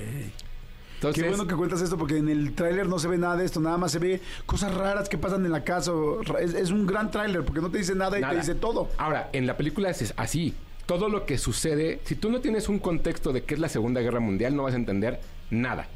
Entonces, 0.94 1.20
Qué 1.20 1.28
bueno 1.28 1.48
que 1.48 1.56
cuentas 1.56 1.80
esto 1.80 1.98
porque 1.98 2.18
en 2.18 2.28
el 2.28 2.54
tráiler 2.54 2.86
no 2.86 2.98
se 3.00 3.08
ve 3.08 3.18
nada 3.18 3.36
de 3.36 3.44
esto, 3.44 3.58
nada 3.58 3.76
más 3.76 3.90
se 3.90 3.98
ve 3.98 4.20
cosas 4.46 4.72
raras 4.72 5.08
que 5.08 5.18
pasan 5.18 5.44
en 5.44 5.50
la 5.50 5.64
casa. 5.64 5.92
Es, 6.40 6.54
es 6.54 6.70
un 6.70 6.86
gran 6.86 7.10
tráiler 7.10 7.44
porque 7.44 7.60
no 7.60 7.70
te 7.70 7.78
dice 7.78 7.94
nada 7.96 8.18
y 8.18 8.22
te 8.22 8.36
dice 8.36 8.54
todo. 8.54 8.88
Ahora, 8.98 9.28
en 9.32 9.46
la 9.46 9.56
película 9.56 9.90
es 9.90 10.14
así. 10.16 10.54
Todo 10.86 11.08
lo 11.08 11.26
que 11.26 11.38
sucede, 11.38 12.00
si 12.04 12.14
tú 12.14 12.30
no 12.30 12.40
tienes 12.40 12.68
un 12.68 12.78
contexto 12.78 13.32
de 13.32 13.42
qué 13.42 13.54
es 13.54 13.60
la 13.60 13.68
Segunda 13.68 14.00
Guerra 14.00 14.20
Mundial, 14.20 14.54
no 14.54 14.64
vas 14.64 14.74
a 14.74 14.76
entender 14.76 15.20
nada. 15.50 15.88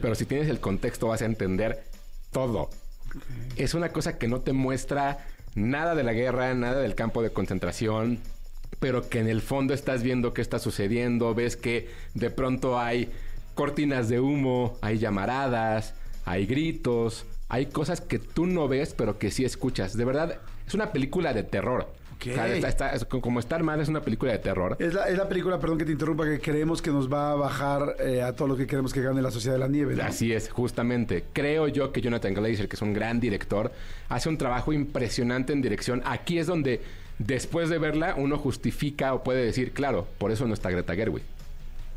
Pero 0.00 0.14
si 0.14 0.24
tienes 0.24 0.48
el 0.48 0.60
contexto, 0.60 1.08
vas 1.08 1.22
a 1.22 1.26
entender 1.26 1.84
todo. 2.32 2.70
Es 3.56 3.74
una 3.74 3.90
cosa 3.90 4.18
que 4.18 4.28
no 4.28 4.40
te 4.40 4.52
muestra 4.52 5.18
nada 5.54 5.94
de 5.94 6.02
la 6.02 6.12
guerra, 6.12 6.54
nada 6.54 6.80
del 6.80 6.94
campo 6.94 7.22
de 7.22 7.30
concentración, 7.30 8.20
pero 8.78 9.08
que 9.08 9.20
en 9.20 9.28
el 9.28 9.40
fondo 9.40 9.74
estás 9.74 10.02
viendo 10.02 10.34
qué 10.34 10.42
está 10.42 10.58
sucediendo, 10.58 11.34
ves 11.34 11.56
que 11.56 11.88
de 12.14 12.30
pronto 12.30 12.78
hay 12.78 13.10
cortinas 13.54 14.08
de 14.08 14.20
humo, 14.20 14.76
hay 14.82 14.98
llamaradas, 14.98 15.94
hay 16.24 16.46
gritos, 16.46 17.24
hay 17.48 17.66
cosas 17.66 18.00
que 18.00 18.18
tú 18.18 18.46
no 18.46 18.68
ves, 18.68 18.94
pero 18.96 19.18
que 19.18 19.30
sí 19.30 19.44
escuchas. 19.44 19.96
De 19.96 20.04
verdad, 20.04 20.38
es 20.66 20.74
una 20.74 20.92
película 20.92 21.32
de 21.32 21.42
terror. 21.42 21.88
Ok. 22.16 22.26
O 22.30 22.34
sea, 22.34 22.48
está- 22.54 22.68
está- 22.68 22.90
es 22.94 23.04
como 23.04 23.40
estar 23.40 23.62
mal 23.62 23.80
es 23.80 23.88
una 23.88 24.00
película 24.00 24.32
de 24.32 24.38
terror. 24.38 24.76
Es 24.80 24.94
la, 24.94 25.04
es 25.08 25.16
la 25.18 25.28
película, 25.28 25.58
perdón 25.58 25.78
que 25.78 25.84
te 25.84 25.92
interrumpa, 25.92 26.24
que 26.24 26.40
creemos 26.40 26.80
que 26.82 26.90
nos 26.90 27.12
va 27.12 27.32
a 27.32 27.34
bajar 27.34 27.96
eh, 28.00 28.22
a 28.22 28.34
todo 28.34 28.48
lo 28.48 28.56
que 28.56 28.66
queremos 28.66 28.92
que 28.92 29.02
gane 29.02 29.20
la 29.22 29.30
Sociedad 29.30 29.54
de 29.56 29.60
la 29.60 29.68
Nieve. 29.68 29.94
¿no? 29.96 30.02
Así 30.02 30.32
es, 30.32 30.48
justamente. 30.50 31.24
Creo 31.32 31.68
yo 31.68 31.92
que 31.92 32.00
Jonathan 32.00 32.34
Glazer, 32.34 32.68
que 32.68 32.76
es 32.76 32.82
un 32.82 32.92
gran 32.94 33.20
director, 33.20 33.70
hace 34.08 34.28
un 34.28 34.38
trabajo 34.38 34.72
impresionante 34.72 35.52
en 35.52 35.60
dirección. 35.62 36.02
Aquí 36.04 36.38
es 36.38 36.46
donde, 36.46 36.80
después 37.18 37.68
de 37.68 37.78
verla, 37.78 38.14
uno 38.16 38.38
justifica 38.38 39.12
o 39.14 39.22
puede 39.22 39.44
decir, 39.44 39.72
claro, 39.72 40.06
por 40.18 40.30
eso 40.32 40.46
no 40.46 40.54
está 40.54 40.70
Greta 40.70 40.94
Gerwig. 40.94 41.22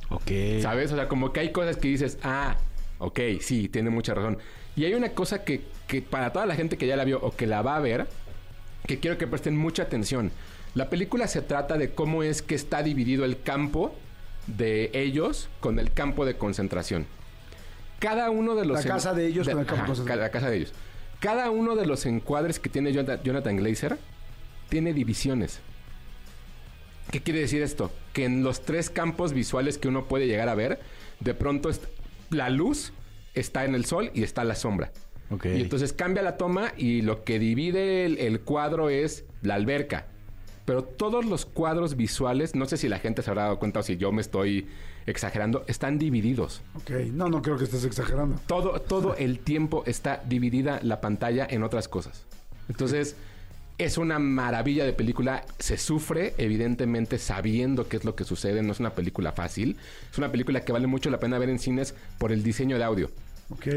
Ok. 0.10 0.62
¿Sabes? 0.62 0.92
O 0.92 0.96
sea, 0.96 1.08
como 1.08 1.32
que 1.32 1.40
hay 1.40 1.52
cosas 1.52 1.78
que 1.78 1.88
dices, 1.88 2.18
ah, 2.24 2.56
ok, 2.98 3.20
sí, 3.42 3.70
tiene 3.70 3.90
mucha 3.90 4.14
razón. 4.14 4.38
Y 4.76 4.86
hay 4.86 4.94
una 4.94 5.10
cosa 5.10 5.44
que, 5.44 5.62
que 5.88 6.02
para 6.02 6.32
toda 6.32 6.46
la 6.46 6.56
gente 6.56 6.78
que 6.78 6.88
ya 6.88 6.96
la 6.96 7.04
vio 7.04 7.20
o 7.22 7.36
que 7.36 7.48
la 7.48 7.62
va 7.62 7.76
a 7.76 7.80
ver, 7.80 8.08
que 8.86 9.00
quiero 9.00 9.18
que 9.18 9.28
presten 9.28 9.58
mucha 9.58 9.84
atención. 9.84 10.32
La 10.76 10.90
película 10.90 11.28
se 11.28 11.42
trata 11.42 11.78
de 11.78 11.94
cómo 11.94 12.24
es 12.24 12.42
que 12.42 12.56
está 12.56 12.84
dividido 12.84 13.26
el 13.26 13.42
campo 13.42 13.94
de 14.48 14.92
ellos 14.94 15.50
con 15.60 15.80
el 15.80 15.92
campo 15.92 16.26
de 16.26 16.38
concentración. 16.38 17.06
Cada 18.00 18.30
uno 18.30 18.56
de 18.56 18.66
los... 18.66 18.84
La 18.84 18.92
casa 18.94 19.14
de 19.14 19.28
ellos 19.28 19.48
con 19.48 19.60
el 19.60 19.66
campo 19.66 19.82
de 19.82 19.88
concentración. 19.88 20.20
La 20.20 20.32
casa 20.32 20.50
de 20.50 20.58
ellos. 20.58 20.74
Cada 21.20 21.50
uno 21.50 21.76
de 21.76 21.86
los 21.86 22.06
encuadres 22.06 22.60
que 22.60 22.70
tiene 22.70 22.94
Jonathan, 22.94 23.58
Glazer 23.58 23.98
tiene 24.70 24.94
divisiones. 24.94 25.60
¿Qué 27.12 27.22
quiere 27.22 27.42
decir 27.42 27.62
esto? 27.62 27.92
Que 28.14 28.26
en 28.26 28.44
los 28.44 28.62
tres 28.62 28.90
campos 28.90 29.34
visuales 29.34 29.78
que 29.78 29.88
uno 29.88 30.06
puede 30.06 30.28
llegar 30.28 30.48
a 30.48 30.56
ver, 30.56 30.80
de 31.20 31.34
pronto 31.34 31.70
la 32.30 32.50
luz 32.50 32.94
está 33.34 33.66
en 33.66 33.76
el 33.76 33.86
sol 33.86 34.12
y 34.14 34.24
está 34.24 34.44
la 34.44 34.56
sombra. 34.56 34.92
Y 35.44 35.62
entonces 35.62 35.94
cambia 35.94 36.24
la 36.24 36.38
toma 36.38 36.74
y 36.76 37.02
lo 37.02 37.24
que 37.24 37.40
divide 37.40 38.06
el, 38.06 38.18
el 38.18 38.42
cuadro 38.42 38.90
es 38.90 39.26
la 39.42 39.56
alberca. 39.56 40.08
Pero 40.66 40.84
todos 40.84 41.26
los 41.26 41.46
cuadros 41.46 41.96
visuales, 41.96 42.56
no 42.56 42.66
sé 42.66 42.78
si 42.78 42.88
la 42.90 43.00
gente 43.00 43.22
se 43.22 43.30
habrá 43.30 43.44
dado 43.44 43.60
cuenta 43.60 43.80
o 43.80 43.84
si 43.84 43.98
yo 43.98 44.12
me 44.12 44.22
estoy 44.22 44.68
exagerando, 45.08 45.64
están 45.68 45.98
divididos. 45.98 46.62
Ok, 46.76 46.92
no, 47.12 47.30
no 47.30 47.42
creo 47.42 47.58
que 47.58 47.64
estés 47.64 47.86
exagerando. 47.86 48.40
Todo, 48.46 48.80
todo 48.80 49.16
el 49.16 49.40
tiempo 49.40 49.84
está 49.88 50.22
dividida 50.28 50.80
la 50.84 51.02
pantalla 51.02 51.48
en 51.50 51.64
otras 51.64 51.88
cosas. 51.88 52.26
Entonces, 52.68 53.16
es 53.80 53.98
una 53.98 54.20
maravilla 54.20 54.86
de 54.86 54.94
película. 54.94 55.46
Se 55.58 55.78
sufre, 55.78 56.36
evidentemente, 56.38 57.18
sabiendo 57.18 57.88
qué 57.88 57.98
es 57.98 58.06
lo 58.06 58.16
que 58.16 58.26
sucede. 58.26 58.62
No 58.62 58.74
es 58.74 58.80
una 58.80 58.92
película 58.92 59.32
fácil. 59.32 59.78
Es 60.12 60.18
una 60.18 60.32
película 60.32 60.64
que 60.64 60.72
vale 60.72 60.86
mucho 60.86 61.10
la 61.10 61.20
pena 61.20 61.40
ver 61.40 61.50
en 61.50 61.60
cines 61.60 61.96
por 62.18 62.32
el 62.32 62.44
diseño 62.44 62.78
de 62.78 62.84
audio. 62.84 63.10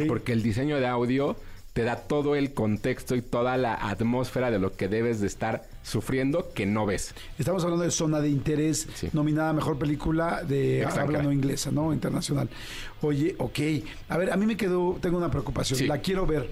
Porque 0.08 0.32
el 0.32 0.42
diseño 0.42 0.78
de 0.78 0.86
audio 0.86 1.36
te 1.72 1.84
da 1.84 1.96
todo 1.96 2.36
el 2.36 2.52
contexto 2.52 3.16
y 3.16 3.22
toda 3.22 3.56
la 3.56 3.74
atmósfera 3.74 4.50
de 4.50 4.58
lo 4.58 4.76
que 4.76 4.88
debes 4.88 5.20
de 5.20 5.26
estar 5.26 5.64
sufriendo 5.82 6.52
que 6.54 6.66
no 6.66 6.84
ves. 6.84 7.14
Estamos 7.38 7.64
hablando 7.64 7.84
de 7.84 7.90
Zona 7.90 8.20
de 8.20 8.28
Interés, 8.28 8.86
Sí. 8.94 9.08
nominada 9.14 9.54
Mejor 9.54 9.78
Película 9.78 10.42
de 10.42 10.82
Extranjera. 10.82 11.02
habla 11.04 11.22
no 11.22 11.32
inglesa, 11.32 11.70
¿no? 11.70 11.94
Internacional. 11.94 12.50
Oye, 13.00 13.34
ok. 13.38 13.58
A 14.10 14.18
ver, 14.18 14.30
a 14.32 14.36
mí 14.36 14.44
me 14.44 14.56
quedó, 14.58 14.98
tengo 15.00 15.16
una 15.16 15.30
preocupación. 15.30 15.78
Sí. 15.78 15.86
La 15.86 15.98
quiero 15.98 16.26
ver. 16.26 16.50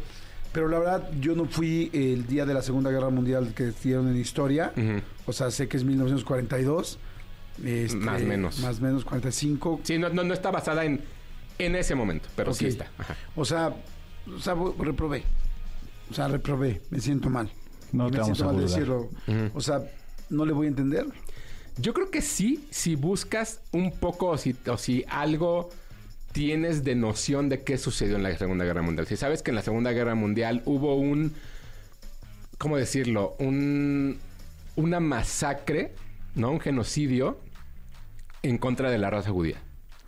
Pero 0.52 0.68
la 0.68 0.78
verdad, 0.78 1.10
yo 1.20 1.36
no 1.36 1.44
fui 1.44 1.90
el 1.92 2.26
día 2.26 2.44
de 2.46 2.54
la 2.54 2.62
Segunda 2.62 2.90
Guerra 2.90 3.10
Mundial 3.10 3.52
que 3.54 3.72
dieron 3.84 4.08
en 4.08 4.16
historia. 4.16 4.72
O 5.26 5.32
sea, 5.34 5.50
sé 5.50 5.68
que 5.68 5.76
es 5.76 5.84
1942. 5.84 6.98
este, 7.64 7.96
Más 7.98 8.22
menos. 8.22 8.58
Más 8.60 8.80
menos 8.80 9.04
45. 9.04 9.80
Sí, 9.84 9.98
no, 9.98 10.08
no, 10.08 10.24
no 10.24 10.32
está 10.34 10.50
basada 10.50 10.84
en, 10.86 11.02
en 11.64 11.76
ese 11.76 11.94
momento, 11.94 12.28
pero 12.36 12.54
sí 12.54 12.66
está. 12.66 12.90
Ajá. 12.98 13.16
O 13.36 13.44
sea, 13.44 13.74
o 14.26 14.40
sea, 14.40 14.54
reprobé. 14.78 15.22
O 16.10 16.14
sea, 16.14 16.28
reprobé. 16.28 16.80
Me 16.90 17.00
siento 17.00 17.30
mal. 17.30 17.50
No 17.92 18.08
Y 18.08 18.10
te 18.10 18.18
me 18.18 18.22
vamos 18.22 18.38
siento 18.38 18.50
a 18.50 18.52
mal 18.54 18.62
decirlo. 18.62 19.08
O 19.54 19.60
sea, 19.60 19.82
no 20.28 20.44
le 20.44 20.52
voy 20.52 20.66
a 20.66 20.70
entender. 20.70 21.06
Yo 21.76 21.94
creo 21.94 22.10
que 22.10 22.20
sí, 22.20 22.66
si 22.70 22.94
buscas 22.94 23.60
un 23.72 23.92
poco 23.92 24.28
o 24.28 24.38
si, 24.38 24.56
o 24.66 24.76
si 24.76 25.04
algo 25.08 25.70
tienes 26.32 26.84
de 26.84 26.94
noción 26.94 27.48
de 27.48 27.62
qué 27.62 27.78
sucedió 27.78 28.16
en 28.16 28.22
la 28.22 28.36
Segunda 28.36 28.64
Guerra 28.64 28.82
Mundial. 28.82 29.06
Si 29.06 29.16
sabes 29.16 29.42
que 29.42 29.50
en 29.50 29.56
la 29.56 29.62
Segunda 29.62 29.92
Guerra 29.92 30.14
Mundial 30.14 30.62
hubo 30.66 30.96
un, 30.96 31.34
¿cómo 32.58 32.76
decirlo? 32.76 33.34
Un, 33.38 34.18
una 34.76 35.00
masacre, 35.00 35.94
¿no? 36.34 36.50
Un 36.50 36.60
genocidio 36.60 37.38
en 38.42 38.58
contra 38.58 38.90
de 38.90 38.98
la 38.98 39.10
raza 39.10 39.30
judía. 39.30 39.56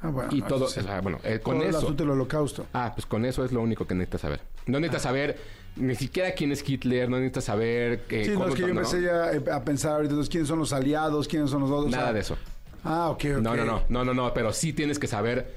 Ah, 0.03 0.09
bueno, 0.11 0.31
Y 0.33 0.43
todo, 0.43 0.67
sí. 0.69 0.81
o 0.81 0.83
sea, 0.83 1.01
bueno, 1.01 1.19
eh, 1.23 1.39
con 1.43 1.59
Todo 1.59 1.69
eso. 1.69 1.93
del 1.93 2.11
holocausto. 2.11 2.67
Ah, 2.73 2.93
pues 2.95 3.07
con 3.07 3.25
eso 3.25 3.45
es 3.45 3.53
lo 3.53 3.61
único 3.61 3.87
que 3.87 3.95
necesitas 3.95 4.23
saber. 4.23 4.41
No 4.67 4.81
necesitas 4.81 5.03
saber 5.03 5.39
ni 5.77 5.95
siquiera 5.95 6.33
quién 6.33 6.51
es 6.53 6.69
Hitler, 6.69 7.09
no 7.09 7.17
necesitas 7.17 7.45
saber 7.45 8.05
eh, 8.11 8.25
Sí, 8.25 8.31
no, 8.33 8.41
cómo- 8.41 8.49
es 8.49 8.55
que 8.57 8.61
yo 8.63 8.69
empecé 8.69 9.03
ya 9.03 9.33
eh, 9.33 9.43
a 9.53 9.65
pensar 9.65 9.93
ahorita, 9.93 10.11
entonces, 10.11 10.31
quiénes 10.31 10.49
son 10.49 10.59
los 10.59 10.73
aliados, 10.73 11.29
quiénes 11.29 11.51
son 11.51 11.61
los 11.61 11.71
dos. 11.71 11.85
o 11.87 11.89
Nada 11.89 12.05
sea- 12.07 12.13
de 12.13 12.21
eso. 12.21 12.37
Ah, 12.85 13.11
ok, 13.11 13.25
ok. 13.37 13.43
No, 13.43 13.55
no, 13.57 13.65
no, 13.65 13.83
no, 13.89 14.05
no, 14.05 14.13
no, 14.15 14.35
pero 14.35 14.53
sí 14.53 14.73
tienes 14.73 14.99
que 14.99 15.07
saber 15.07 15.55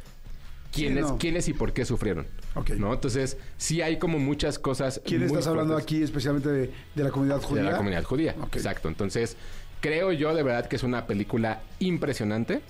quiénes, 0.71 1.05
Sí, 1.05 1.11
no. 1.13 1.17
quiénes 1.17 1.47
y 1.47 1.53
por 1.53 1.73
qué 1.73 1.83
sufrieron. 1.85 2.27
Ok. 2.53 2.69
¿No? 2.71 2.93
Entonces, 2.93 3.37
sí 3.57 3.81
hay 3.81 3.97
como 3.97 4.19
muchas 4.19 4.59
cosas. 4.59 5.01
¿Quién 5.03 5.21
muy 5.21 5.27
estás 5.27 5.47
hablando 5.47 5.75
aquí 5.75 6.03
especialmente 6.03 6.49
de, 6.49 6.71
de 6.93 7.03
la 7.03 7.09
comunidad 7.09 7.41
judía? 7.41 7.63
De 7.63 7.71
la 7.71 7.77
comunidad 7.77 8.03
judía. 8.03 8.35
Exacto. 8.53 8.87
Entonces, 8.89 9.35
creo 9.81 10.11
yo 10.11 10.33
de 10.35 10.43
verdad 10.43 10.67
que 10.67 10.75
es 10.75 10.83
una 10.83 11.07
película 11.07 11.61
impresionante. 11.79 12.61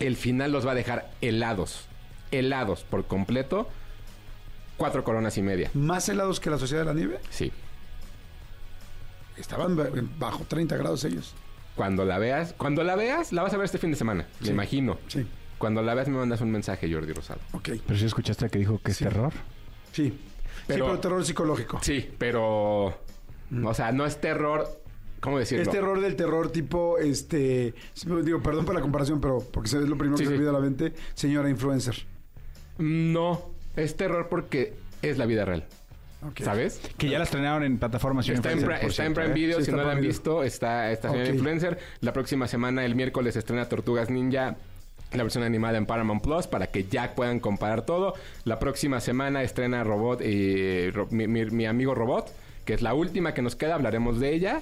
El 0.00 0.16
final 0.16 0.50
los 0.50 0.66
va 0.66 0.72
a 0.72 0.74
dejar 0.74 1.10
helados. 1.20 1.86
Helados 2.32 2.82
por 2.82 3.06
completo. 3.06 3.68
Cuatro 4.76 5.04
coronas 5.04 5.36
y 5.38 5.42
media. 5.42 5.70
¿Más 5.74 6.08
helados 6.08 6.40
que 6.40 6.50
la 6.50 6.58
Sociedad 6.58 6.82
de 6.82 6.86
la 6.86 6.94
Nieve? 6.94 7.20
Sí. 7.30 7.52
Estaban 9.36 9.76
ba- 9.76 9.88
bajo 10.18 10.44
30 10.44 10.76
grados 10.76 11.04
ellos. 11.04 11.34
Cuando 11.76 12.04
la 12.04 12.18
veas, 12.18 12.52
cuando 12.56 12.82
la 12.82 12.96
veas, 12.96 13.32
la 13.32 13.42
vas 13.42 13.54
a 13.54 13.56
ver 13.56 13.64
este 13.64 13.78
fin 13.78 13.90
de 13.90 13.96
semana. 13.96 14.26
Me 14.40 14.48
imagino. 14.48 14.98
Sí, 15.08 15.26
Cuando 15.58 15.82
la 15.82 15.94
veas 15.94 16.08
me 16.08 16.16
mandas 16.16 16.40
un 16.40 16.50
mensaje, 16.50 16.92
Jordi 16.92 17.12
Rosado. 17.12 17.40
ok. 17.52 17.70
Pero 17.86 17.98
si 17.98 18.06
escuchaste 18.06 18.48
que 18.48 18.58
dijo 18.58 18.80
que 18.82 18.90
es 18.92 18.98
terror. 18.98 19.32
Sí. 19.92 20.18
Pero- 20.66 20.84
sí, 20.86 20.90
pero 20.90 21.00
terror 21.00 21.24
psicológico. 21.24 21.78
Sí, 21.82 22.10
pero... 22.18 22.98
O 23.64 23.74
sea, 23.74 23.92
no 23.92 24.06
es 24.06 24.20
terror... 24.20 24.79
¿Cómo 25.20 25.38
decirlo? 25.38 25.62
Es 25.64 25.70
terror 25.70 26.00
del 26.00 26.16
terror 26.16 26.50
tipo, 26.50 26.98
este... 26.98 27.74
Digo, 28.24 28.42
perdón 28.42 28.64
por 28.64 28.74
la 28.74 28.80
comparación, 28.80 29.20
pero 29.20 29.40
porque 29.52 29.68
es 29.68 29.74
lo 29.74 29.96
primero 29.98 30.16
Sí, 30.16 30.22
que 30.24 30.28
sí. 30.28 30.32
me 30.32 30.38
viene 30.38 30.50
a 30.50 30.52
la 30.54 30.60
mente. 30.60 30.94
Señora 31.14 31.48
influencer. 31.50 31.94
No, 32.78 33.42
es 33.76 33.96
terror 33.96 34.28
porque 34.28 34.74
es 35.02 35.18
la 35.18 35.26
vida 35.26 35.44
real. 35.44 35.64
¿Sabes? 36.42 36.80
Que 36.98 37.08
ya 37.08 37.16
la 37.18 37.24
estrenaron 37.24 37.62
en 37.64 37.78
plataformas 37.78 38.28
Está 38.28 38.52
en, 38.52 38.58
está 38.82 39.06
en 39.06 39.14
Prime 39.14 39.30
¿eh? 39.30 39.34
Video, 39.34 39.58
Sí, 39.60 39.66
si 39.66 39.70
no 39.72 39.78
la 39.82 39.92
han 39.92 40.00
visto, 40.02 40.42
está 40.42 40.90
esta 40.92 41.10
señora 41.10 41.28
influencer. 41.30 41.78
La 42.00 42.12
próxima 42.12 42.46
semana, 42.46 42.84
el 42.84 42.94
miércoles, 42.94 43.36
estrena 43.36 43.66
Tortugas 43.70 44.10
Ninja, 44.10 44.56
la 45.12 45.22
versión 45.22 45.44
animada 45.44 45.78
en 45.78 45.86
Paramount 45.86 46.22
Plus, 46.22 46.46
para 46.46 46.66
que 46.66 46.84
ya 46.84 47.14
puedan 47.14 47.40
comparar 47.40 47.86
todo. 47.86 48.14
La 48.44 48.58
próxima 48.58 49.00
semana 49.00 49.42
estrena 49.42 49.82
Robot, 49.82 50.20
eh, 50.22 50.90
Ro- 50.94 51.08
mi, 51.10 51.26
mi- 51.26 51.46
mi 51.46 51.64
amigo 51.64 51.94
Robot, 51.94 52.30
que 52.66 52.74
es 52.74 52.82
la 52.82 52.92
última 52.92 53.32
que 53.32 53.40
nos 53.40 53.56
queda, 53.56 53.74
hablaremos 53.76 54.20
de 54.20 54.34
ella. 54.34 54.60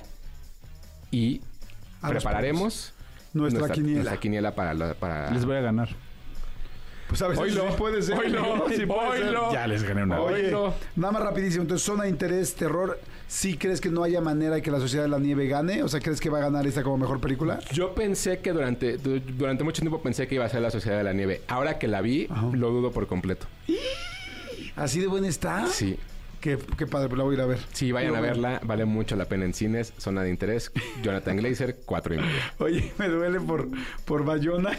Y 1.11 1.41
A 2.03 2.09
prepararemos 2.09 2.93
Nuestra 3.33 3.69
quiniela. 3.71 3.97
nuestra 4.03 4.21
quiniela 4.21 4.55
para... 4.55 4.75
la- 4.75 4.95
para... 4.95 5.31
Les 5.31 5.45
voy 5.45 5.57
a 5.57 5.61
ganar. 5.61 5.89
Pues 7.09 7.23
a 7.23 7.29
veces 7.29 7.43
Oílo, 7.43 7.69
sí 7.71 7.75
puede 7.79 8.03
ser. 8.03 8.19
oílo, 8.19 8.65
Sí 8.77 8.85
puede 8.85 9.13
ser. 9.19 9.29
oílo. 9.29 9.53
Ya 9.53 9.67
les 9.67 9.83
gané 9.83 10.03
una. 10.03 10.21
Oye, 10.21 10.45
Oílo. 10.47 10.75
nada 10.97 11.13
más 11.13 11.23
rapidísimo. 11.23 11.63
Entonces, 11.63 11.87
zona 11.87 12.05
de 12.05 12.11
interés, 12.11 12.55
terror. 12.55 13.01
¿Sí 13.27 13.57
crees 13.57 13.81
que 13.81 13.89
no 13.91 14.03
haya 14.05 14.21
manera 14.21 14.57
de 14.57 14.63
que 14.63 14.71
la 14.71 14.79
Sociedad 14.79 15.05
de 15.05 15.09
la 15.11 15.19
Nieve 15.19 15.49
gane? 15.49 15.83
O 15.83 15.89
sea, 15.89 16.01
¿crees 16.01 16.21
que 16.21 16.29
va 16.31 16.39
a 16.39 16.43
ganar 16.43 16.67
esta 16.67 16.83
como 16.83 16.99
mejor 16.99 17.21
película? 17.21 17.61
Yo 17.73 17.95
pensé 17.95 18.41
que 18.41 18.53
durante, 18.53 18.99
du- 18.99 19.21
durante 19.21 19.65
mucho 19.65 19.81
tiempo 19.81 20.03
pensé 20.03 20.27
que 20.29 20.35
iba 20.35 20.45
a 20.45 20.49
ser 20.51 20.61
la 20.61 20.71
Sociedad 20.71 20.99
de 20.99 21.05
la 21.05 21.13
Nieve. 21.15 21.41
Ahora 21.49 21.79
que 21.79 21.89
la 21.89 22.01
vi, 22.03 22.27
Ajá. 22.31 22.49
lo 22.53 22.71
dudo 22.71 22.91
por 22.93 23.07
completo. 23.07 23.47
¿Así 24.77 25.01
de 25.01 25.07
buena 25.09 25.29
está? 25.29 25.67
Sí. 25.67 25.99
Qué, 26.41 26.59
qué 26.77 26.87
padre, 26.87 27.09
pues 27.09 27.19
la 27.19 27.25
voy 27.25 27.35
a 27.35 27.39
ir 27.39 27.43
a 27.43 27.47
ver. 27.47 27.59
Sí, 27.73 27.91
vayan 27.93 28.15
a 28.15 28.19
bueno. 28.21 28.35
verla. 28.35 28.61
Vale 28.65 28.85
mucho 28.85 29.17
la 29.17 29.25
pena 29.25 29.45
en 29.45 29.55
cines. 29.55 29.93
Zona 29.99 30.23
de 30.23 30.31
interés. 30.31 30.71
Jonathan 31.03 31.37
Glazer, 31.37 31.77
cuatro 31.85 32.15
y 32.15 32.19
medio. 32.19 32.31
Oye, 32.59 32.93
me 32.99 33.09
duele 33.09 33.41
por, 33.41 33.69
por 34.05 34.25
Bayona. 34.25 34.71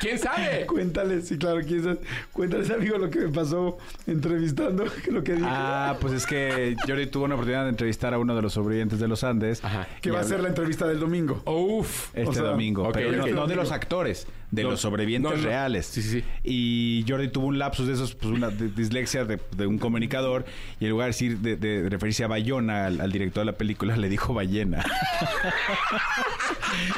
¿Quién 0.00 0.18
sabe? 0.18 0.66
Cuéntales, 0.68 1.28
sí, 1.28 1.38
claro, 1.38 1.60
quién 1.66 1.82
sabe. 1.82 1.98
Cuéntales, 2.32 2.70
amigo, 2.70 2.98
lo 2.98 3.10
que 3.10 3.20
me 3.20 3.28
pasó 3.28 3.78
entrevistando, 4.06 4.84
lo 5.10 5.24
que 5.24 5.34
dije. 5.34 5.46
Ah, 5.48 5.96
pues 6.00 6.12
es 6.12 6.26
que 6.26 6.76
Jordi 6.86 7.06
tuvo 7.06 7.24
una 7.24 7.34
oportunidad 7.34 7.64
de 7.64 7.70
entrevistar 7.70 8.14
a 8.14 8.18
uno 8.18 8.36
de 8.36 8.42
los 8.42 8.52
sobrevivientes 8.52 8.98
de 8.98 9.08
los 9.08 9.24
Andes. 9.24 9.64
Ajá. 9.64 9.88
que 10.00 10.10
va 10.10 10.20
a 10.20 10.24
ser 10.24 10.40
la 10.40 10.48
entrevista 10.48 10.86
del 10.86 11.00
domingo. 11.00 11.42
Uf. 11.46 12.08
Este 12.14 12.28
O 12.28 12.32
sea, 12.32 12.42
domingo, 12.44 12.90
pero 12.92 13.26
no 13.26 13.46
de 13.46 13.56
los 13.56 13.72
actores, 13.72 14.26
de 14.50 14.62
No, 14.62 14.70
los 14.70 14.80
sobrevivientes 14.80 15.30
no, 15.32 15.36
no. 15.36 15.42
reales. 15.42 15.86
Sí, 15.86 16.02
sí, 16.02 16.20
sí. 16.20 16.24
Y 16.44 17.04
Jordi 17.08 17.28
tuvo 17.28 17.46
un 17.46 17.58
lapsus 17.58 17.86
de 17.86 17.94
esos, 17.94 18.14
pues 18.14 18.32
una 18.32 18.48
dislexia 18.50 19.24
de, 19.24 19.40
de 19.56 19.66
un 19.66 19.78
comunicador, 19.78 20.44
y 20.80 20.84
en 20.84 20.90
lugar 20.90 21.06
de 21.06 21.08
decir, 21.10 21.38
de, 21.38 21.56
de 21.56 21.88
referirse 21.88 22.24
a 22.24 22.28
Bayona, 22.28 22.86
al, 22.86 23.00
al 23.00 23.10
director 23.12 23.42
de 23.42 23.46
la 23.52 23.58
película, 23.58 23.96
le 23.96 24.08
dijo 24.08 24.34
ballena. 24.34 24.84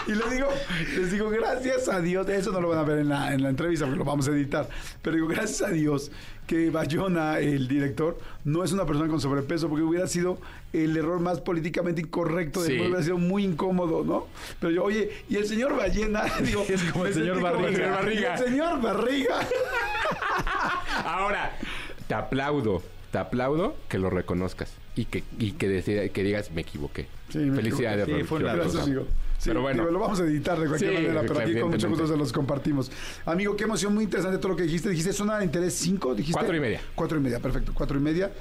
Y 0.06 0.12
les 0.12 0.30
digo, 0.30 0.48
les 0.96 1.12
digo, 1.12 1.30
gracias 1.30 1.88
a 1.88 2.00
Dios, 2.00 2.28
eso 2.28 2.50
no 2.52 2.60
lo 2.60 2.68
van 2.70 2.78
a 2.78 2.82
ver 2.82 2.98
en 3.00 3.08
la, 3.08 3.32
en 3.32 3.42
la 3.42 3.48
entrevista 3.50 3.84
porque 3.84 3.98
lo 3.98 4.04
vamos 4.04 4.26
a 4.28 4.32
editar, 4.32 4.68
pero 5.02 5.16
digo, 5.16 5.28
gracias 5.28 5.62
a 5.68 5.72
Dios 5.72 6.10
que 6.48 6.70
Bayona, 6.70 7.38
el 7.38 7.68
director, 7.68 8.18
no 8.44 8.64
es 8.64 8.72
una 8.72 8.84
persona 8.86 9.06
con 9.08 9.20
sobrepeso 9.20 9.68
porque 9.68 9.84
hubiera 9.84 10.06
sido 10.08 10.38
el 10.72 10.96
error 10.96 11.20
más 11.20 11.40
políticamente 11.40 12.00
incorrecto 12.00 12.62
del 12.62 12.72
Sí. 12.72 12.76
mundo, 12.78 12.88
hubiera 12.88 13.04
sido 13.04 13.18
muy 13.18 13.44
incómodo, 13.44 14.02
¿no? 14.02 14.26
Pero 14.58 14.72
yo, 14.72 14.82
oye, 14.84 15.10
y 15.28 15.36
el 15.36 15.46
señor 15.46 15.76
Ballena, 15.76 16.24
digo, 16.42 16.64
Es 16.68 16.82
como 16.84 17.06
el 17.06 17.14
señor 17.14 17.40
Barriga. 17.40 17.68
el 17.68 17.74
señor 17.76 17.92
Barriga. 17.94 18.34
El 18.38 18.44
señor 18.44 18.82
Barriga. 18.82 19.36
Ahora, 21.04 21.56
te 22.06 22.14
aplaudo, 22.14 22.82
te 23.12 23.18
aplaudo 23.18 23.76
que 23.88 23.98
lo 23.98 24.10
reconozcas 24.10 24.72
y 24.96 25.04
que, 25.04 25.22
y 25.38 25.52
que, 25.52 25.68
decida- 25.68 26.08
que 26.08 26.22
digas, 26.22 26.50
me 26.50 26.62
equivoqué. 26.62 27.06
Sí, 27.28 27.38
me 27.38 27.56
Felicidades, 27.56 28.02
equivoqué. 28.08 28.22
Sí, 28.22 28.28
fue 28.28 28.50
amigo. 28.82 29.06
Sí, 29.38 29.50
Pero 29.50 29.62
bueno. 29.62 29.82
digo, 29.82 29.92
lo 29.92 30.00
vamos 30.00 30.20
a 30.20 30.24
editar 30.24 30.58
de 30.58 30.66
cualquier 30.66 30.90
Sí, 30.90 30.96
manera, 31.02 31.20
pero 31.22 31.40
aquí 31.40 31.60
con 31.60 31.70
mucho 31.70 31.88
gusto 31.88 32.06
se 32.08 32.16
los 32.16 32.32
compartimos. 32.32 32.90
Amigo, 33.24 33.56
qué 33.56 33.64
emoción, 33.64 33.94
muy 33.94 34.04
interesante 34.04 34.38
todo 34.38 34.48
lo 34.50 34.56
que 34.56 34.64
dijiste. 34.64 34.90
Dijiste 34.90 35.12
zona 35.12 35.38
de 35.38 35.44
interés 35.44 35.74
5, 35.74 36.14
dijiste. 36.16 36.32
Cuatro 36.38 36.56
y 36.56 36.60
media. 36.60 36.80
Cuatro 36.94 37.18
y 37.18 37.20
media, 37.20 37.38
perfecto. 37.38 37.72
Cuatro 37.72 37.98
y 37.98 38.02
media. 38.02 38.32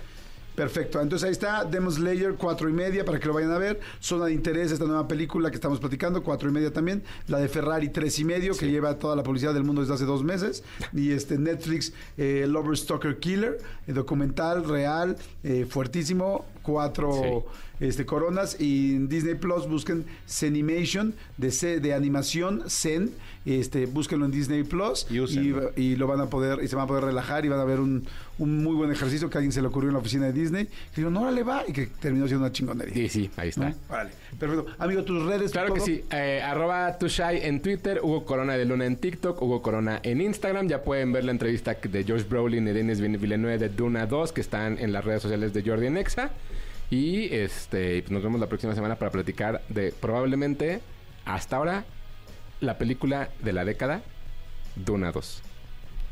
Perfecto. 0.56 1.00
Entonces 1.00 1.24
ahí 1.24 1.32
está, 1.34 1.64
Demon 1.66 1.92
Slayer, 1.92 2.34
cuatro 2.34 2.68
y 2.68 2.74
media, 2.74 3.06
para 3.06 3.20
que 3.20 3.28
lo 3.28 3.34
vayan 3.36 3.52
a 3.52 3.60
ver. 3.60 3.80
Zona 4.00 4.26
de 4.26 4.34
interés, 4.34 4.72
esta 4.72 4.86
nueva 4.86 5.08
película 5.08 5.52
que 5.52 5.56
estamos 5.56 5.80
platicando, 5.80 6.24
cuatro 6.24 6.50
y 6.50 6.52
media 6.52 6.74
también. 6.74 7.04
La 7.28 7.38
de 7.38 7.48
Ferrari, 7.48 7.90
tres 7.90 8.18
y 8.18 8.26
medio, 8.26 8.58
que 8.58 8.66
lleva 8.66 8.98
toda 8.98 9.16
la 9.16 9.22
publicidad 9.22 9.54
del 9.54 9.64
mundo 9.64 9.82
desde 9.82 9.94
hace 9.94 10.06
dos 10.06 10.24
meses. 10.24 10.64
Y 10.94 11.12
este 11.12 11.38
Netflix, 11.38 11.94
eh, 12.18 12.46
Lover 12.50 12.76
Stalker 12.76 13.20
Killer, 13.20 13.60
eh, 13.86 13.94
documental 13.94 14.68
real, 14.68 15.16
eh, 15.44 15.68
fuertísimo, 15.70 16.48
cuatro 16.64 17.46
este, 17.80 18.06
coronas. 18.06 18.60
Y 18.60 18.96
en 18.96 19.08
Disney 19.10 19.36
Plus 19.36 19.68
busquen 19.68 20.06
Zenimation, 20.28 21.14
de, 21.38 21.52
C- 21.52 21.80
de 21.80 21.94
animación, 21.94 22.64
Zen. 22.70 23.12
Este, 23.46 23.86
búsquenlo 23.86 24.26
en 24.26 24.32
Disney 24.32 24.64
Plus 24.64 25.08
Y 25.78 25.96
lo 25.96 26.06
van 26.08 26.20
a 26.20 26.26
poder, 26.30 26.60
y 26.62 26.68
se 26.68 26.76
van 26.76 26.84
a 26.84 26.88
poder 26.88 27.06
relajar 27.06 27.46
y 27.46 27.48
van 27.48 27.62
a 27.62 27.64
ver 27.64 27.80
un, 27.80 28.06
un 28.40 28.62
muy 28.62 28.76
buen 28.76 28.92
ejercicio 28.92 29.30
que 29.30 29.38
a 29.38 29.40
alguien 29.40 29.54
se 29.54 29.62
le 29.62 29.68
ocurrió 29.70 29.88
en 29.90 29.94
la 29.94 30.00
oficina 30.00 30.26
de 30.26 30.34
Disney. 30.34 30.66
Que 30.66 30.98
dijo, 31.02 31.10
no, 31.10 31.32
le 31.32 31.44
va, 31.44 31.64
y 31.66 31.72
que 31.72 31.88
terminó 31.88 32.28
siendo 32.28 32.44
una 32.46 32.52
chingonería. 32.52 32.94
Sí, 32.94 33.08
sí, 33.08 33.30
ahí 33.38 33.50
está. 33.50 33.70
¿No? 33.70 33.76
Vale, 33.90 34.10
perfecto. 34.38 34.66
Amigo, 34.78 35.04
tus 35.04 35.24
redes. 35.26 35.52
Claro 35.52 35.74
que 35.74 35.80
todo? 35.80 35.86
sí. 35.86 36.04
Eh, 36.12 36.42
arroba 36.44 36.98
Tushai 36.98 37.46
en 37.46 37.62
Twitter, 37.62 38.02
Hugo 38.04 38.26
Corona 38.26 38.58
de 38.58 38.66
Luna 38.66 38.86
en 38.86 38.98
TikTok, 38.98 39.42
Hugo 39.42 39.62
Corona 39.62 40.02
en 40.04 40.20
Instagram. 40.20 40.68
Ya 40.68 40.84
pueden 40.84 41.14
ver 41.14 41.24
la 41.24 41.32
entrevista 41.32 41.74
de 41.82 42.04
Josh 42.06 42.28
Brolin 42.28 42.68
y 42.68 42.72
Denis 42.74 43.00
Villeneuve 43.00 43.58
de 43.58 43.70
Duna 43.70 44.06
2 44.08 44.34
que 44.34 44.42
están 44.42 44.78
en 44.78 44.92
las 44.92 45.06
redes 45.06 45.22
sociales 45.22 45.54
de 45.54 45.64
Jordi 45.64 45.90
Nexa. 45.90 46.32
Y 46.90 47.34
este 47.34 48.02
pues 48.02 48.12
nos 48.12 48.24
vemos 48.24 48.40
la 48.40 48.48
próxima 48.48 48.74
semana 48.76 48.96
para 48.96 49.12
platicar 49.12 49.62
de 49.70 49.92
probablemente 49.92 50.82
hasta 51.26 51.58
ahora 51.58 51.86
la 52.62 52.78
película 52.78 53.30
de 53.44 53.54
la 53.54 53.66
década, 53.66 54.02
Duna 54.76 55.12
2. 55.12 55.44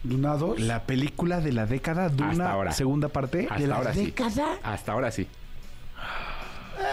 Duna 0.03 0.35
2. 0.37 0.59
La 0.59 0.83
película 0.83 1.39
de 1.41 1.51
la 1.53 1.65
década, 1.65 2.05
Hasta 2.07 2.25
Duna, 2.25 2.51
ahora. 2.51 2.71
segunda 2.73 3.07
parte. 3.09 3.47
Hasta 3.49 3.65
la 3.67 3.75
ahora 3.77 3.91
década? 3.93 4.29
sí. 4.53 4.59
Hasta 4.63 4.91
ahora 4.91 5.11
sí. 5.11 5.27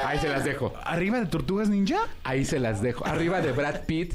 Ahí 0.07 0.18
se 0.21 0.29
las 0.29 0.45
dejo. 0.45 0.73
¿Arriba 0.85 1.18
de 1.18 1.27
Tortugas 1.27 1.68
Ninja? 1.68 1.99
Ahí 2.25 2.45
se 2.45 2.61
las 2.61 2.83
dejo. 2.83 3.05
Arriba 3.05 3.40
de 3.40 3.51
Brad 3.53 3.85
Pitt 3.85 4.14